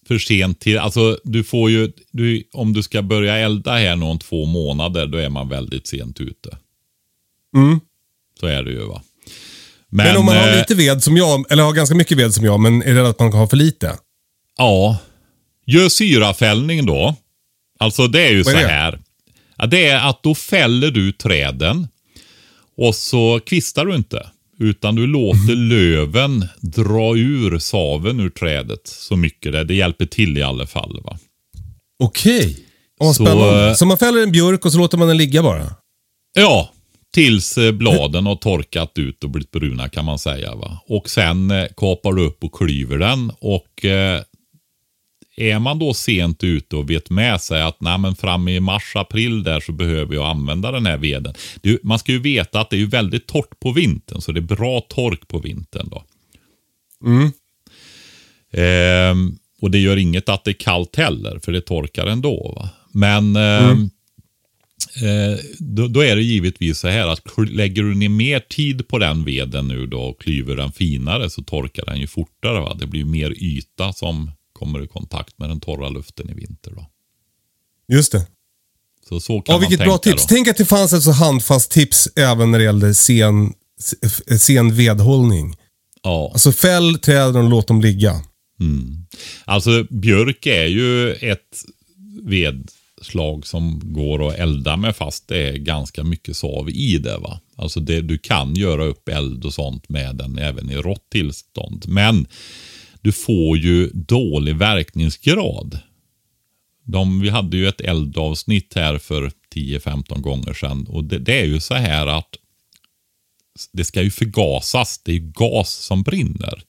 [0.09, 4.05] För sent till, alltså du får ju, du, om du ska börja elda här nu
[4.05, 6.59] om två månader, då är man väldigt sent ute.
[7.57, 7.81] Mm.
[8.41, 9.03] Så är det ju va.
[9.89, 12.45] Men, om man har eh, lite ved som jag, eller har ganska mycket ved som
[12.45, 13.99] jag, men är rädd att man kan ha för lite?
[14.59, 14.99] Ja.
[15.67, 17.17] Gör syrafällning då.
[17.79, 18.69] Alltså det är ju Vad så är det?
[18.69, 19.01] här.
[19.67, 21.89] Det är att då fäller du träden
[22.77, 24.31] och så kvistar du inte.
[24.59, 25.69] Utan du låter Mhm.
[25.69, 29.65] löven dra ur saven ur trädet så mycket det.
[29.65, 31.01] Det hjälper till i alla fall.
[31.05, 31.19] va.
[32.03, 32.39] Okej.
[32.39, 32.55] Okay.
[33.01, 33.69] Så, spännande.
[33.69, 35.67] eh, Så man fäller en björk och så låter man den ligga bara?
[36.37, 36.71] Ja,
[37.15, 40.55] tills eh, bladen har torkat ut och blivit bruna kan man säga.
[40.55, 40.81] va.
[40.89, 43.33] Och sen eh, kapar du upp och klyver den.
[43.41, 44.23] Och eh,
[45.37, 49.43] är man då sent ute och vet med sig att nej, men fram i mars-april
[49.43, 51.35] där så behöver jag använda den här veden.
[51.63, 54.57] Ju- man ska ju veta att det är väldigt torrt på vintern så det är
[54.57, 55.89] bra tork på vintern.
[55.91, 56.05] då.
[58.53, 62.53] Ehm, och det gör inget att det är kallt heller för det torkar ändå.
[62.57, 62.71] Va?
[62.93, 63.91] Men ehm,
[65.03, 67.21] Eh, då, då är det givetvis så här att
[67.51, 71.43] lägger du ner mer tid på den veden nu då och klyver den finare så
[71.43, 72.61] torkar den ju fortare.
[72.61, 72.77] Va?
[72.81, 76.71] Det blir mer yta som kommer i kontakt med den torra luften i vinter.
[76.77, 76.87] Då.
[77.89, 78.27] Just det.
[79.09, 80.23] Så, så kan Ja, man vilket tänka bra tips.
[80.23, 80.35] Då.
[80.35, 84.75] Tänk att det fanns ett så handfast tips även när det gällde sen, s- sen
[84.77, 85.57] vedhållning.
[86.03, 86.31] Ja.
[86.33, 88.21] Alltså fäll träden och låt dem ligga.
[89.45, 91.63] Alltså björk är ju ett
[92.23, 97.19] vedslag som går att elda med fast det är ganska mycket sav i det.
[97.19, 97.41] va.
[97.57, 101.85] Alltså det, du kan göra upp eld och sånt med den även i rått tillstånd.
[101.89, 102.27] Men
[103.05, 105.79] du får ju dålig verkningsgrad.
[106.85, 111.45] De, vi hade ju ett eldavsnitt här för 10-15 gånger sedan och det, det är
[111.45, 112.29] ju så här att
[113.73, 115.01] det ska ju förgasas.
[115.05, 116.63] Det är ju gas som brinner.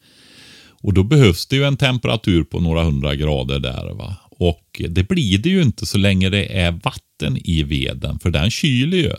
[0.81, 3.93] Och då behövs det ju en temperatur på några hundra grader där.
[3.93, 4.15] va.
[4.29, 8.51] Och det blir det ju inte så länge det är vatten i veden, för den
[8.51, 9.13] kyler ju.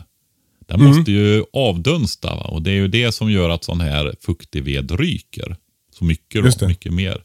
[0.67, 2.43] Den måste ju avdunsta va?
[2.43, 5.57] och det är ju det som gör att sån här fuktig ved ryker.
[5.97, 7.23] Så mycket, då, mycket mer.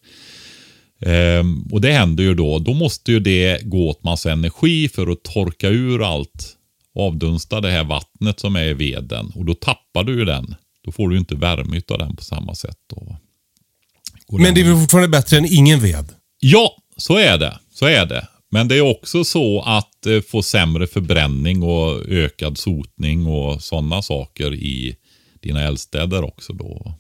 [1.07, 5.13] Ehm, och det händer ju då, då måste ju det gå åt massa energi för
[5.13, 6.57] att torka ur allt
[6.95, 10.55] avdunsta det här vattnet som är i veden och då tappar du ju den.
[10.85, 12.79] Då får du inte värme av den på samma sätt.
[12.91, 13.17] Då.
[14.39, 16.09] Men det är väl fortfarande bättre än ingen ved?
[16.39, 17.59] Ja, så är det.
[17.75, 18.27] Så är det.
[18.51, 24.03] Men det är också så att eh, få sämre förbränning och ökad sotning och sådana
[24.03, 24.97] saker i
[25.41, 26.95] dina eldstäder också då.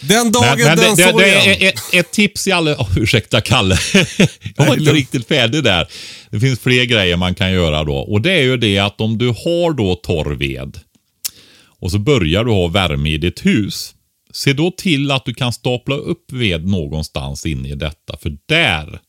[0.00, 1.28] Den dagen, Men, men det, den det, det sorgen.
[1.28, 2.74] är ett, ett tips i alla...
[2.74, 3.78] Oh, ursäkta Kalle.
[4.56, 5.88] Jag var inte riktigt färdig där.
[6.30, 7.96] Det finns fler grejer man kan göra då.
[7.96, 10.78] Och det är ju det att om du har då torr ved
[11.80, 13.94] och så börjar du ha värme i ditt hus.
[14.32, 18.16] Se då till att du kan stapla upp ved någonstans inne i detta.
[18.16, 19.00] För där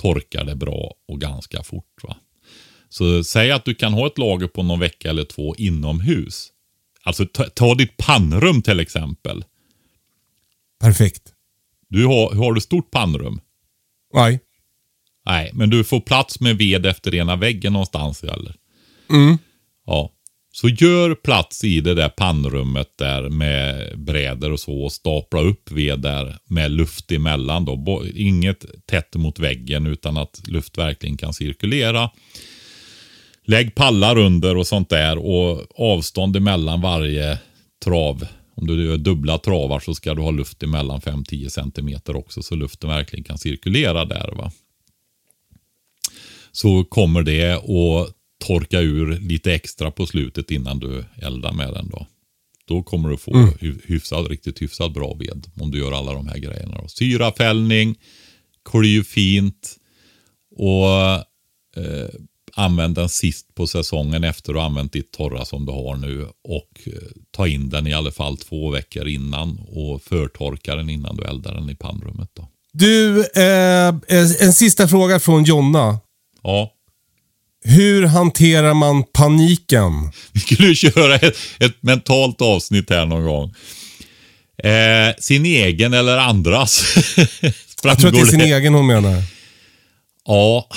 [0.00, 2.02] torkar det bra och ganska fort.
[2.02, 2.16] va.
[2.88, 6.48] Så säg att du kan ha ett lager på någon vecka eller två inomhus.
[7.02, 9.44] Alltså ta, ta ditt pannrum till exempel.
[10.80, 11.22] Perfekt.
[11.88, 13.40] Du har, har du stort pannrum?
[14.14, 14.40] Nej.
[15.26, 18.54] Nej, men du får plats med ved efter ena väggen någonstans eller?
[19.10, 19.38] Mm.
[19.86, 20.12] Ja.
[20.52, 25.70] Så gör plats i det där pannrummet där med brädor och så och stapla upp
[25.70, 28.04] ved där med luft emellan då.
[28.14, 32.10] Inget tätt mot väggen utan att luft verkligen kan cirkulera.
[33.44, 37.38] Lägg pallar under och sånt där och avstånd emellan varje
[37.84, 38.26] trav.
[38.56, 42.54] Om du gör dubbla travar så ska du ha luft emellan 5-10 centimeter också så
[42.54, 44.32] luften verkligen kan cirkulera där.
[44.36, 44.52] va
[46.52, 48.14] så kommer det att
[48.46, 51.88] torka ur lite extra på slutet innan du eldar med den.
[51.88, 52.06] Då
[52.64, 56.28] Då kommer du få hy- hyfsad, riktigt hyfsad bra ved om du gör alla de
[56.28, 56.78] här grejerna.
[56.82, 56.88] Då.
[56.88, 57.96] Syrafällning,
[58.70, 59.76] klyv fint
[60.56, 60.88] och
[61.82, 62.08] eh,
[62.56, 66.22] använd den sist på säsongen efter du har använt ditt torra som du har nu
[66.48, 66.92] och eh,
[67.30, 71.54] ta in den i alla fall två veckor innan och förtorka den innan du eldar
[71.54, 72.30] den i pannrummet.
[72.34, 72.48] Då.
[72.72, 73.94] Du, eh,
[74.40, 75.98] en sista fråga från Jonna.
[76.42, 76.72] Ja,
[77.64, 80.12] Hur hanterar man paniken?
[80.32, 83.54] Vi skulle köra ett, ett mentalt avsnitt här någon gång.
[84.62, 86.84] Eh, sin egen eller andras.
[87.82, 89.22] Jag tror att det är sin Framgår egen hon menar.
[90.26, 90.68] Ja,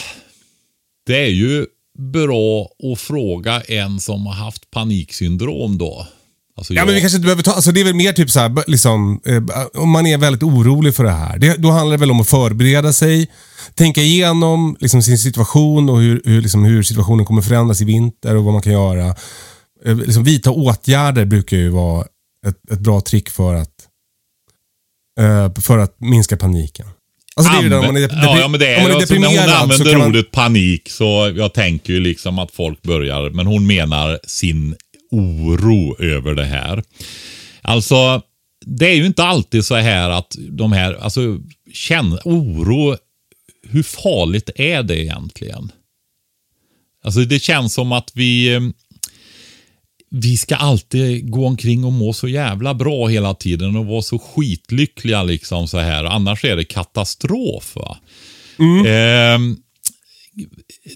[1.09, 1.65] det är ju
[2.13, 6.07] bra att fråga en som har haft paniksyndrom då.
[6.57, 7.51] Alltså Ja, jag- men vi kanske inte behöver ta...
[7.51, 10.95] Alltså det är väl mer typ så här, liksom, eh, om man är väldigt orolig
[10.95, 11.37] för det här.
[11.37, 13.27] Det, då handlar det väl om att förbereda sig,
[13.75, 18.35] tänka igenom liksom, sin situation och hur, hur, liksom, hur situationen kommer förändras i vinter
[18.35, 19.15] och vad man kan göra.
[19.85, 22.05] Eh, liksom, vidta åtgärder brukar ju vara
[22.47, 23.73] ett, ett bra trick för att,
[25.19, 26.87] eh, för att minska paniken.
[27.39, 28.83] Alltså det är ju det, om man är, depri- ja, ja, men det är, om
[28.83, 30.07] man är alltså, när deprimerad hon använder man...
[30.07, 34.75] ordet panik så jag tänker ju liksom att folk börjar, men hon menar sin
[35.11, 36.83] oro över det här.
[37.61, 38.21] Alltså,
[38.65, 41.21] det är ju inte alltid så här att de här, alltså
[41.73, 42.97] känn, oro,
[43.67, 45.71] hur farligt är det egentligen?
[47.03, 48.61] Alltså det känns som att vi eh,
[50.11, 54.19] vi ska alltid gå omkring och må så jävla bra hela tiden och vara så
[54.19, 56.03] skitlyckliga liksom så här.
[56.05, 57.77] Annars är det katastrof.
[58.87, 59.57] Ehm,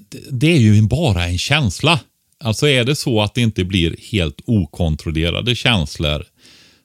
[0.10, 2.00] det- det är ju bara en känsla.
[2.44, 6.24] Alltså är det så att det inte blir helt okontrollerade känslor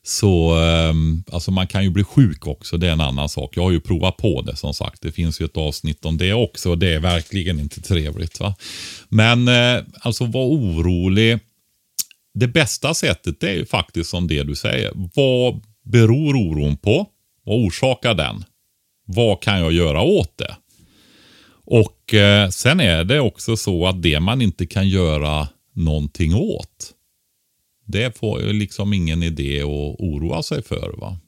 [0.07, 3.57] så ehm, alltså man kan ju bli sjuk också, det är en annan sak.
[3.57, 5.03] Jag har ju provat på det som sagt.
[5.03, 8.41] Det finns ju ett avsnitt om det också och det är verkligen inte trevligt.
[8.41, 8.55] va.
[9.09, 11.39] Men eh, alltså var orolig.
[12.39, 14.93] Det bästa sättet är ju faktiskt som det du säger.
[15.15, 17.07] Vad beror oron på?
[17.45, 18.45] Vad orsakar den?
[19.07, 20.57] Vad kan jag göra åt det?
[21.65, 26.93] Och eh, sen är det också så att det man inte kan göra någonting åt,
[27.87, 30.95] det får ju liksom ingen idé att oroa sig för.
[30.97, 31.19] va.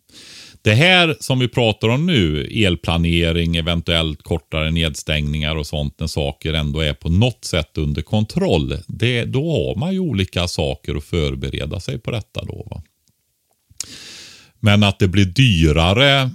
[0.63, 6.55] Det här som vi pratar om nu, elplanering, eventuellt kortare nedstängningar och sånt, när saker
[6.55, 8.79] ändå är på något sätt under kontroll.
[8.87, 12.67] Det, då har man ju olika saker att förbereda sig på detta då.
[12.71, 12.83] Va?
[14.61, 16.31] Men att det blir dyrare,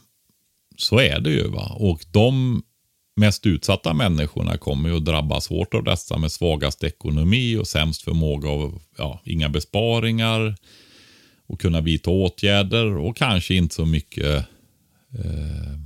[0.78, 1.48] så är det ju.
[1.48, 1.76] va.
[1.76, 2.64] Och de
[3.16, 8.02] mest utsatta människorna kommer ju att drabbas hårt av dessa med svagast ekonomi och sämst
[8.02, 10.56] förmåga av ja, inga besparingar
[11.48, 14.36] och kunna vidta åtgärder och kanske inte så mycket
[15.20, 15.80] eh,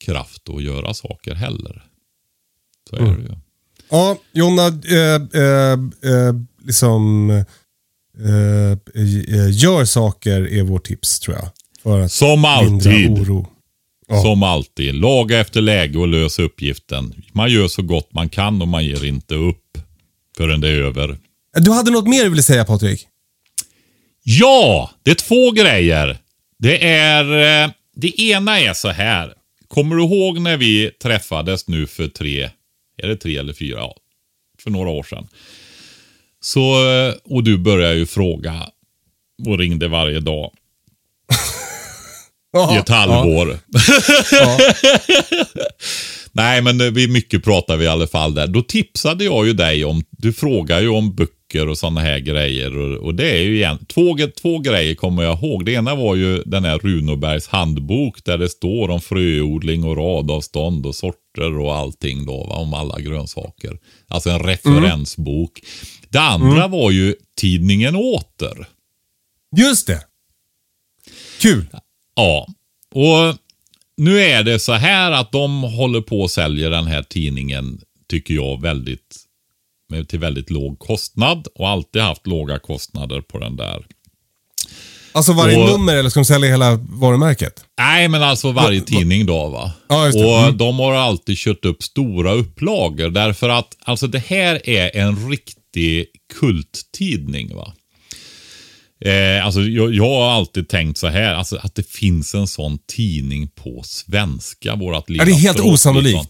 [0.00, 1.82] kraft att göra saker heller.
[2.90, 3.36] Så är det ju.
[3.90, 5.72] Ja, Jonna, eh, eh,
[6.12, 6.34] eh,
[6.64, 11.48] liksom eh, eh, gör saker är vårt tips tror jag.
[11.82, 13.10] För att Som alltid.
[13.10, 13.46] oro.
[14.08, 14.22] Ja.
[14.22, 14.94] Som alltid.
[14.94, 17.22] Laga efter läge och lös uppgiften.
[17.32, 19.78] Man gör så gott man kan och man ger inte upp
[20.36, 21.18] förrän det är över.
[21.56, 23.08] Du hade något mer du ville säga Patrik?
[24.28, 26.18] Ja, det är två grejer.
[26.58, 27.64] Det är...
[27.64, 29.32] eh, Det ena är så här.
[29.68, 32.50] Kommer du ihåg när vi träffades nu för tre,
[33.02, 33.76] är det tre eller fyra?
[33.78, 33.96] Ja,
[34.62, 35.28] för några år sedan.
[36.40, 38.66] Så, eh, och du började ju fråga
[39.46, 40.50] och ringde varje dag
[42.74, 43.58] i ett halvår.
[46.32, 48.46] Nej, men eh, vi mycket pratar vi i alla fall där.
[48.46, 52.78] Då tipsade jag ju dig om, du frågar ju om böcker och sådana här grejer.
[52.78, 55.64] Och, och det är ju igen, två, två grejer kommer jag ihåg.
[55.64, 60.86] Det ena var ju den här Runobergs handbok där det står om fröodling och radavstånd
[60.86, 63.78] och sorter och allting då, va, om alla grönsaker.
[64.08, 65.60] Alltså en referensbok.
[66.08, 68.68] Det andra var ju tidningen Åter.
[69.56, 70.00] Just det.
[71.40, 71.66] Kul.
[72.16, 72.46] Ja,
[72.94, 73.36] och
[73.96, 78.34] nu är det så här att de håller på och säljer den här tidningen, tycker
[78.34, 79.25] jag, väldigt
[80.08, 83.86] till väldigt låg kostnad och alltid haft låga kostnader på den där.
[85.12, 87.64] Alltså varje Och- nummer eller ska de sälja hela varumärket?
[87.78, 89.72] Nej, men alltså varje Va- va- tidning då va.
[89.88, 90.24] Ja, just det.
[90.24, 90.56] och Mm.
[90.56, 96.06] de har alltid kört upp stora upplagor därför att alltså det här är en riktig
[96.34, 97.72] kulttidning va.
[99.04, 102.78] Eh, alltså jag, jag har alltid tänkt så här, alltså att det finns en sån
[102.96, 104.74] tidning på svenska.
[104.76, 106.28] Vårat lilla Ja, det är helt språk, osannolikt.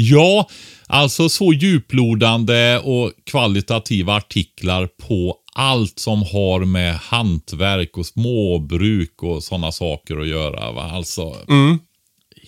[0.00, 0.48] Ja,
[0.86, 9.44] alltså så djuplodande och kvalitativa artiklar på allt som har med hantverk och småbruk och
[9.44, 10.72] sådana saker att göra.
[10.72, 10.82] Va?
[10.82, 11.36] Alltså,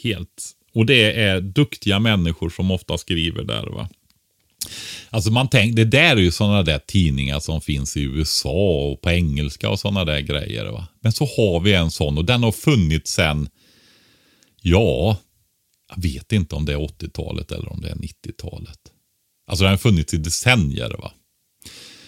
[0.02, 0.50] helt.
[0.74, 3.66] Och det är duktiga människor som ofta skriver där.
[3.66, 3.88] va.
[5.10, 9.00] Alltså man tänker, det där är ju sådana där tidningar som finns i USA och
[9.00, 10.64] på engelska och sådana där grejer.
[10.64, 10.86] Va?
[11.00, 13.48] Men så har vi en sån och den har funnits sen,
[14.62, 15.16] ja,
[15.94, 18.78] jag vet inte om det är 80-talet eller om det är 90-talet.
[19.46, 20.96] Alltså den har funnits i decennier.
[20.98, 21.12] va.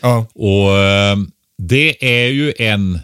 [0.00, 0.26] Ja.
[0.34, 1.16] Och eh,
[1.58, 2.98] det är ju en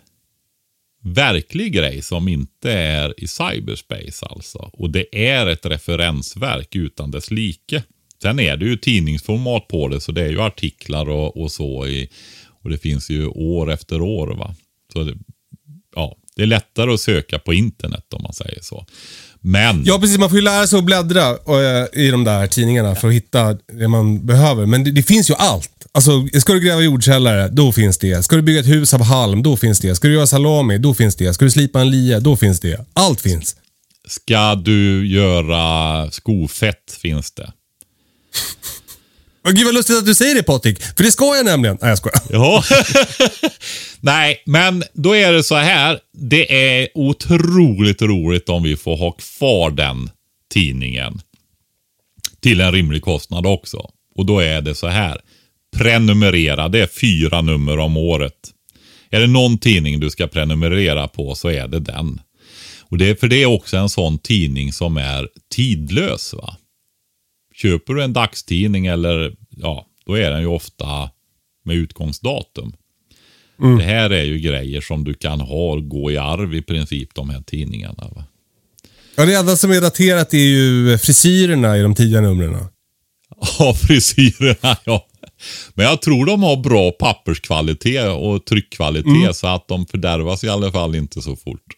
[1.02, 4.70] verklig grej som inte är i cyberspace alltså.
[4.72, 7.82] Och det är ett referensverk utan dess like.
[8.22, 11.86] Sen är det ju tidningsformat på det så det är ju artiklar och, och så
[11.86, 12.08] i,
[12.62, 14.54] och det finns ju år efter år va.
[14.92, 15.14] Så det,
[15.94, 18.86] ja, det är lättare att söka på internet om man säger så.
[19.40, 20.18] Men Ja, precis.
[20.18, 23.56] Man får ju lära sig att bläddra eh, i de där tidningarna för att hitta
[23.72, 24.66] det man behöver.
[24.66, 25.70] Men det, det finns ju allt.
[25.92, 28.22] Alltså, ska du gräva jordkällare, då finns det.
[28.24, 29.94] Ska du bygga ett hus av halm, då finns det.
[29.94, 31.34] Ska du göra salami, då finns det.
[31.34, 32.86] Ska du slipa en lie, då finns det.
[32.92, 33.56] Allt finns.
[34.08, 37.52] ska du göra skofett finns det.
[39.44, 41.78] Och gud vad lustigt att du säger det Patrik, för det ska jag nämligen.
[41.80, 42.20] Nej, jag skojar.
[42.30, 42.64] Ja.
[44.00, 45.98] Nej, men då är det så här.
[46.12, 50.10] Det är otroligt roligt om vi får ha kvar den
[50.52, 51.20] tidningen.
[52.40, 53.90] Till en rimlig kostnad också.
[54.14, 55.20] Och då är det så här.
[55.76, 58.52] Prenumerera, det är fyra nummer om året.
[59.10, 62.20] Är det någon tidning du ska prenumerera på så är det den.
[62.80, 66.34] Och det, för det är också en sån tidning som är tidlös.
[66.34, 66.56] va?
[67.62, 71.10] Köper du en dagstidning eller ja, då är den ju ofta
[71.64, 72.72] med utgångsdatum.
[73.78, 77.14] Det här är ju grejer som du kan ha och gå i arv i princip,
[77.14, 78.08] de här tidningarna.
[78.14, 78.24] Va?
[79.16, 82.66] Ja, det enda som är daterat är ju frisyrerna i de tidiga numren.
[83.58, 85.06] Ja, frisyrerna ja.
[85.74, 90.72] Men jag tror de har bra papperskvalitet och tryckkvalitet så att de fördärvas i alla
[90.72, 91.76] fall inte så fort.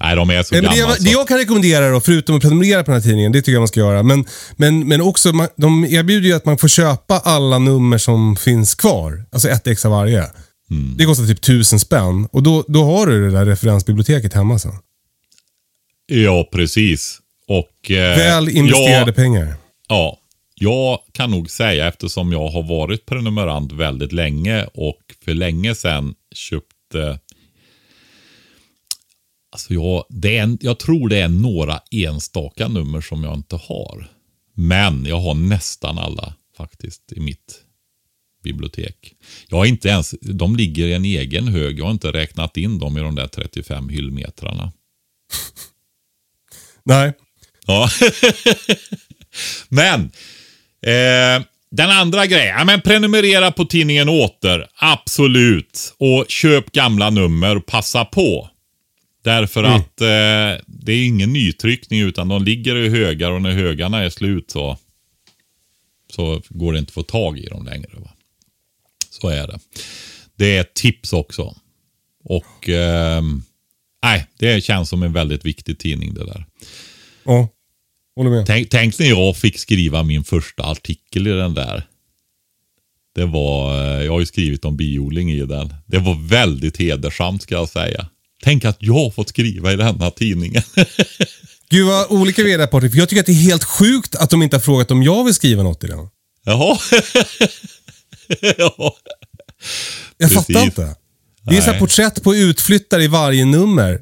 [0.00, 0.70] Nej, de är så gamla.
[0.70, 1.02] det, så.
[1.02, 3.60] det jag kan rekommendera då, förutom att prenumerera på den här tidningen, det tycker jag
[3.60, 4.02] man ska göra.
[4.02, 4.24] Men,
[4.56, 8.74] men, men också, man, de erbjuder ju att man får köpa alla nummer som finns
[8.74, 9.24] kvar.
[9.32, 10.26] Alltså ett ex av varje.
[10.70, 10.94] Mm.
[10.98, 12.28] Det kostar typ tusen spänn.
[12.32, 14.72] Och då, då har du det där referensbiblioteket hemma sen.
[16.06, 17.18] Ja, precis.
[17.48, 19.54] Och, eh, Väl investerade ja, pengar.
[19.88, 20.18] Ja,
[20.54, 26.14] jag kan nog säga eftersom jag har varit prenumerant väldigt länge och för länge sedan
[26.34, 27.18] köpte
[29.52, 34.08] Alltså jag, det är jag tror det är några enstaka nummer som jag inte har.
[34.54, 37.64] Men jag har nästan alla faktiskt i mitt
[38.42, 39.14] bibliotek.
[39.48, 41.78] Jag har inte ens, de ligger i en egen hög.
[41.78, 44.72] Jag har inte räknat in dem i de där 35 hyllmetrarna.
[46.82, 47.12] Nej.
[47.66, 47.90] Ja.
[49.68, 50.00] men,
[50.82, 52.58] eh, den andra grejen.
[52.58, 54.66] Ja, men prenumerera på tidningen Åter.
[54.74, 55.94] Absolut.
[55.98, 57.60] Och köp gamla nummer.
[57.60, 58.50] Passa på.
[59.22, 64.02] Därför att eh, det är ingen nytryckning utan de ligger i högar och när högarna
[64.02, 64.78] är slut så,
[66.12, 67.90] så går det inte att få tag i dem längre.
[67.92, 68.10] Va?
[69.10, 69.58] Så är det.
[70.36, 71.54] Det är ett tips också.
[72.24, 72.68] Och
[74.02, 76.46] nej, det känns som en väldigt viktig tidning det där.
[77.24, 77.48] Ja,
[78.16, 78.46] håller med.
[78.46, 81.86] Tänk, tänk när jag fick skriva min första artikel i den där.
[83.14, 85.74] Det var, eh, jag har ju skrivit om biodling i den.
[85.86, 88.08] Det var väldigt hedersamt ska jag säga.
[88.42, 90.62] Tänk att jag har fått skriva i den här tidningen.
[91.70, 92.94] Gud vad olika vi är där Patrik.
[92.94, 95.34] Jag tycker att det är helt sjukt att de inte har frågat om jag vill
[95.34, 96.08] skriva något i den.
[96.44, 96.78] Jaha.
[98.58, 98.96] ja.
[100.18, 100.46] Jag Precis.
[100.46, 100.96] fattar inte.
[101.42, 104.00] Det är så här porträtt på utflyttare i varje nummer.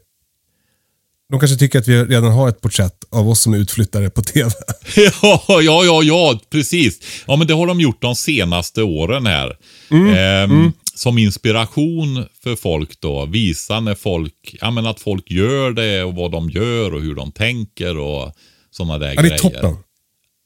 [1.31, 4.23] De kanske tycker att vi redan har ett porträtt av oss som är utflyttare på
[4.23, 4.51] TV.
[4.97, 7.01] Ja, ja, ja, ja, precis.
[7.27, 9.57] Ja, men det har de gjort de senaste åren här.
[9.91, 13.27] Ehm, Som inspiration för folk då.
[13.27, 17.15] Visa när folk, ja men att folk gör det och vad de gör och hur
[17.15, 18.33] de tänker och
[18.71, 19.35] sådana där Ja, det grejer.
[19.35, 19.77] är toppen.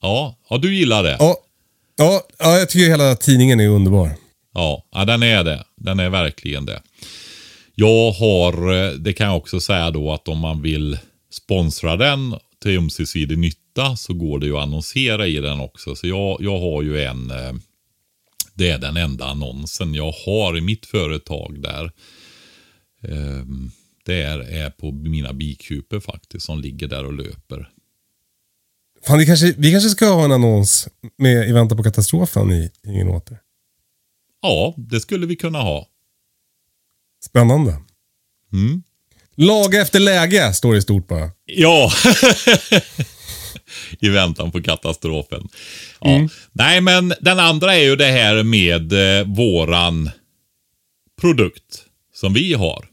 [0.02, 1.16] Ja, ja, du gillar det.
[1.18, 1.36] Ja,
[1.96, 4.10] ja, ja, jag tycker hela tidningen är underbar.
[4.54, 5.64] Ja, ja, den är det.
[5.76, 6.82] Den är verkligen det.
[7.74, 10.98] Jag har, eh, det kan jag också säga då att om man vill
[11.32, 15.94] sponsra den till ömsesidig nytta så går det ju att annonsera i den också.
[15.94, 17.52] Så jag, jag har ju en, eh,
[18.62, 21.92] det är den enda annonsen jag har i mitt företag där.
[23.08, 23.70] Ehm,
[24.04, 27.68] Det är, på mina bikuper faktiskt som ligger där och löper.
[29.06, 30.88] Fan, det kanske, vi kanske ska ha en annons
[31.18, 33.38] med I väntan på katastrofen i Ingen åter.
[34.42, 35.86] Ja, det skulle vi kunna ha.
[37.24, 37.76] Spännande.
[38.52, 38.82] Mm.
[39.36, 41.30] Laga efter läge, står det stort bara.
[41.44, 41.92] Ja,
[44.00, 45.48] i väntan på katastrofen.
[46.00, 46.28] Ja.
[46.52, 50.10] Nej, men den andra är ju det här med eh, våran
[51.20, 51.84] produkt
[52.14, 52.84] som vi har.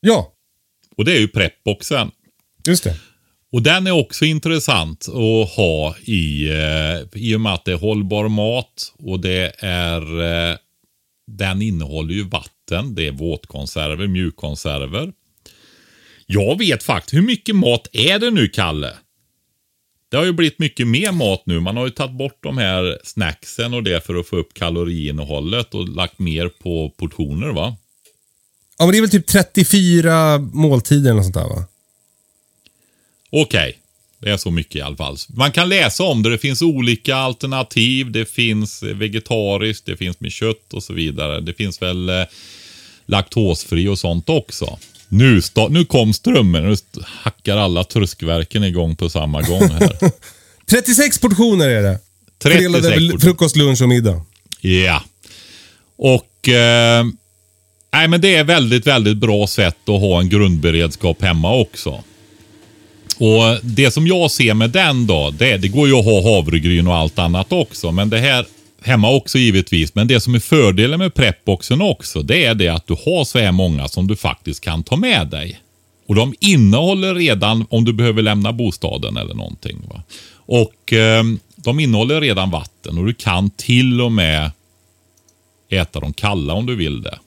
[0.00, 0.32] Ja,
[0.96, 2.10] Och det är ju Prepboxen.
[2.66, 2.96] just det.
[3.52, 7.76] Och den är också intressant att ha i, eh, i och med att det är
[7.76, 10.56] hållbar mat och det är, eh,
[11.26, 15.12] den innehåller ju vatten, det är våtkonserver, mjukkonserver.
[16.26, 18.92] Jag vet faktiskt, hur mycket mat är det nu, Kalle?
[20.14, 21.60] Det har ju blivit mycket mer mat nu.
[21.60, 25.74] Man har ju tagit bort de här snacksen och det för att få upp kaloriinnehållet
[25.74, 27.76] och lagt mer på portioner, va?
[28.78, 31.64] Ja, men det är väl typ 34 måltider eller sånt där va?
[33.30, 33.78] Okej,
[34.18, 35.16] det är så mycket i alla fall.
[35.36, 36.30] Man kan läsa om det.
[36.30, 38.10] Det finns olika alternativ.
[38.10, 41.40] Det finns vegetariskt, det finns med kött och så vidare.
[41.40, 42.24] Det finns väl eh,
[43.06, 44.78] laktosfri och sånt också.
[45.08, 45.40] Nu,
[45.70, 46.68] nu kom strömmen.
[46.68, 46.76] Nu
[47.22, 49.96] hackar alla tröskverken igång på samma gång här.
[50.70, 51.98] 36 portioner är det.
[52.42, 53.20] 36 Fördelade över portioner.
[53.20, 54.22] frukost, lunch och middag.
[54.60, 55.02] Ja.
[55.96, 56.48] Och...
[56.48, 57.04] Eh,
[57.92, 62.04] nej, men det är väldigt, väldigt bra sätt att ha en grundberedskap hemma också.
[63.18, 66.86] Och Det som jag ser med den då, det, det går ju att ha havregryn
[66.86, 67.92] och allt annat också.
[67.92, 68.46] Men det här
[68.86, 69.94] hemma också givetvis.
[69.94, 73.38] Men det som är fördelen med prepboxen också, det är det att du har så
[73.38, 75.60] här många som du faktiskt kan ta med dig.
[76.06, 79.82] Och de innehåller redan, om du behöver lämna bostaden eller någonting.
[79.88, 80.02] Va?
[80.46, 81.24] Och eh,
[81.56, 84.50] de innehåller redan vatten och du kan till och med
[85.68, 87.18] äta dem kalla om du vill det.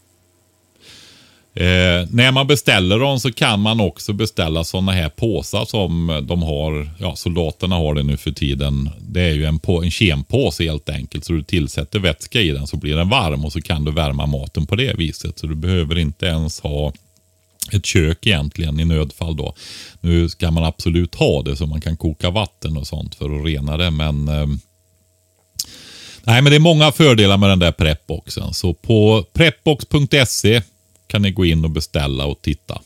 [1.59, 6.43] Eh, när man beställer dem så kan man också beställa sådana här påsar som de
[6.43, 8.89] har, ja soldaterna har det nu för tiden.
[8.99, 11.25] Det är ju en, på, en kempåse helt enkelt.
[11.25, 14.25] Så du tillsätter vätska i den så blir den varm och så kan du värma
[14.25, 15.39] maten på det viset.
[15.39, 16.93] Så du behöver inte ens ha
[17.71, 19.53] ett kök egentligen i nödfall då.
[20.01, 23.45] Nu ska man absolut ha det så man kan koka vatten och sånt för att
[23.45, 24.47] rena det men eh,
[26.23, 28.53] Nej men det är många fördelar med den där prepboxen.
[28.53, 30.61] Så på prepbox.se
[31.07, 32.81] kan ni gå in och beställa och titta.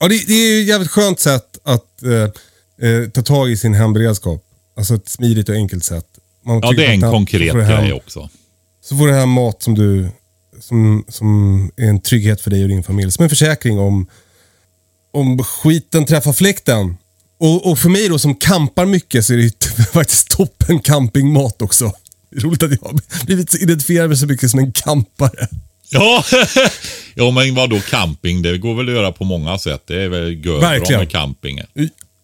[0.00, 3.56] Ja, det, det är ju ett jävligt skönt sätt att eh, eh, ta tag i
[3.56, 4.44] sin hemberedskap.
[4.76, 6.06] Alltså ett smidigt och enkelt sätt.
[6.44, 8.28] Man Ja det är en konkret grej också.
[8.84, 10.08] Så får du hem mat som du
[10.60, 13.12] som, som är en trygghet för dig och din familj.
[13.12, 14.06] Som en försäkring om,
[15.12, 16.96] om skiten träffar fläkten.
[17.38, 19.50] Och, och för mig då som kampar mycket så är det ju
[19.92, 21.92] faktiskt toppen campingmat också.
[22.36, 25.48] Roligt att jag har blivit identifierad med så mycket som en kampare.
[25.92, 26.24] Ja,
[27.14, 28.42] ja men vad då camping?
[28.42, 29.82] Det går väl att göra på många sätt.
[29.86, 31.00] Det är väl gör bra Verkligen.
[31.00, 31.66] med campingen.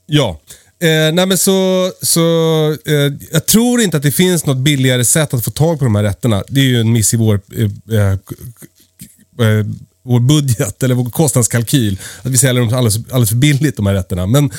[0.06, 0.40] Ja.
[0.80, 2.20] Eh, nej men så, så
[2.86, 5.94] eh, jag tror inte att det finns något billigare sätt att få tag på de
[5.94, 6.44] här rätterna.
[6.48, 9.66] Det är ju en miss i vår, eh, eh, eh,
[10.02, 11.98] vår budget, eller vår kostnadskalkyl.
[12.22, 14.26] Att vi säljer dem alldeles, alldeles för billigt, de här rätterna.
[14.26, 14.50] Men,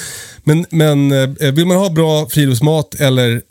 [0.44, 3.42] men, men eh, vill man ha bra friluftsmat eller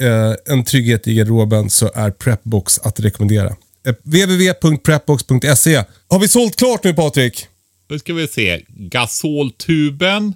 [0.50, 3.56] en trygghet i garderoben så är Prepbox att rekommendera.
[4.02, 5.84] Www.prepbox.se.
[6.08, 7.46] Har vi sålt klart nu Patrik?
[7.88, 8.64] Nu ska vi se.
[8.68, 10.34] Gasoltuben.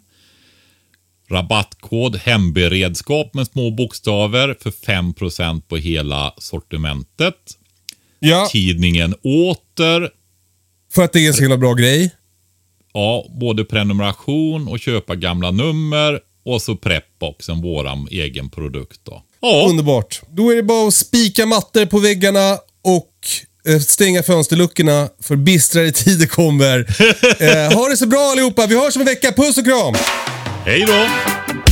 [1.31, 7.37] Rabattkod hemberedskap med små bokstäver för 5% på hela sortimentet.
[8.19, 8.49] Ja.
[8.53, 10.11] Tidningen Åter.
[10.93, 12.11] För att det är en så himla bra grej.
[12.93, 16.21] Ja, både prenumeration och köpa gamla nummer.
[16.45, 19.23] Och så Prepboxen, våran egen produkt då.
[19.41, 20.23] Ja, Underbart.
[20.31, 23.11] Då är det bara att spika mattor på väggarna och
[23.69, 26.79] eh, stänga fönsterluckorna för bistrare tider kommer.
[27.43, 28.67] eh, ha det så bra allihopa.
[28.67, 29.33] Vi hörs om en vecka.
[29.33, 29.95] Puss och kram!
[30.65, 31.72] hej då!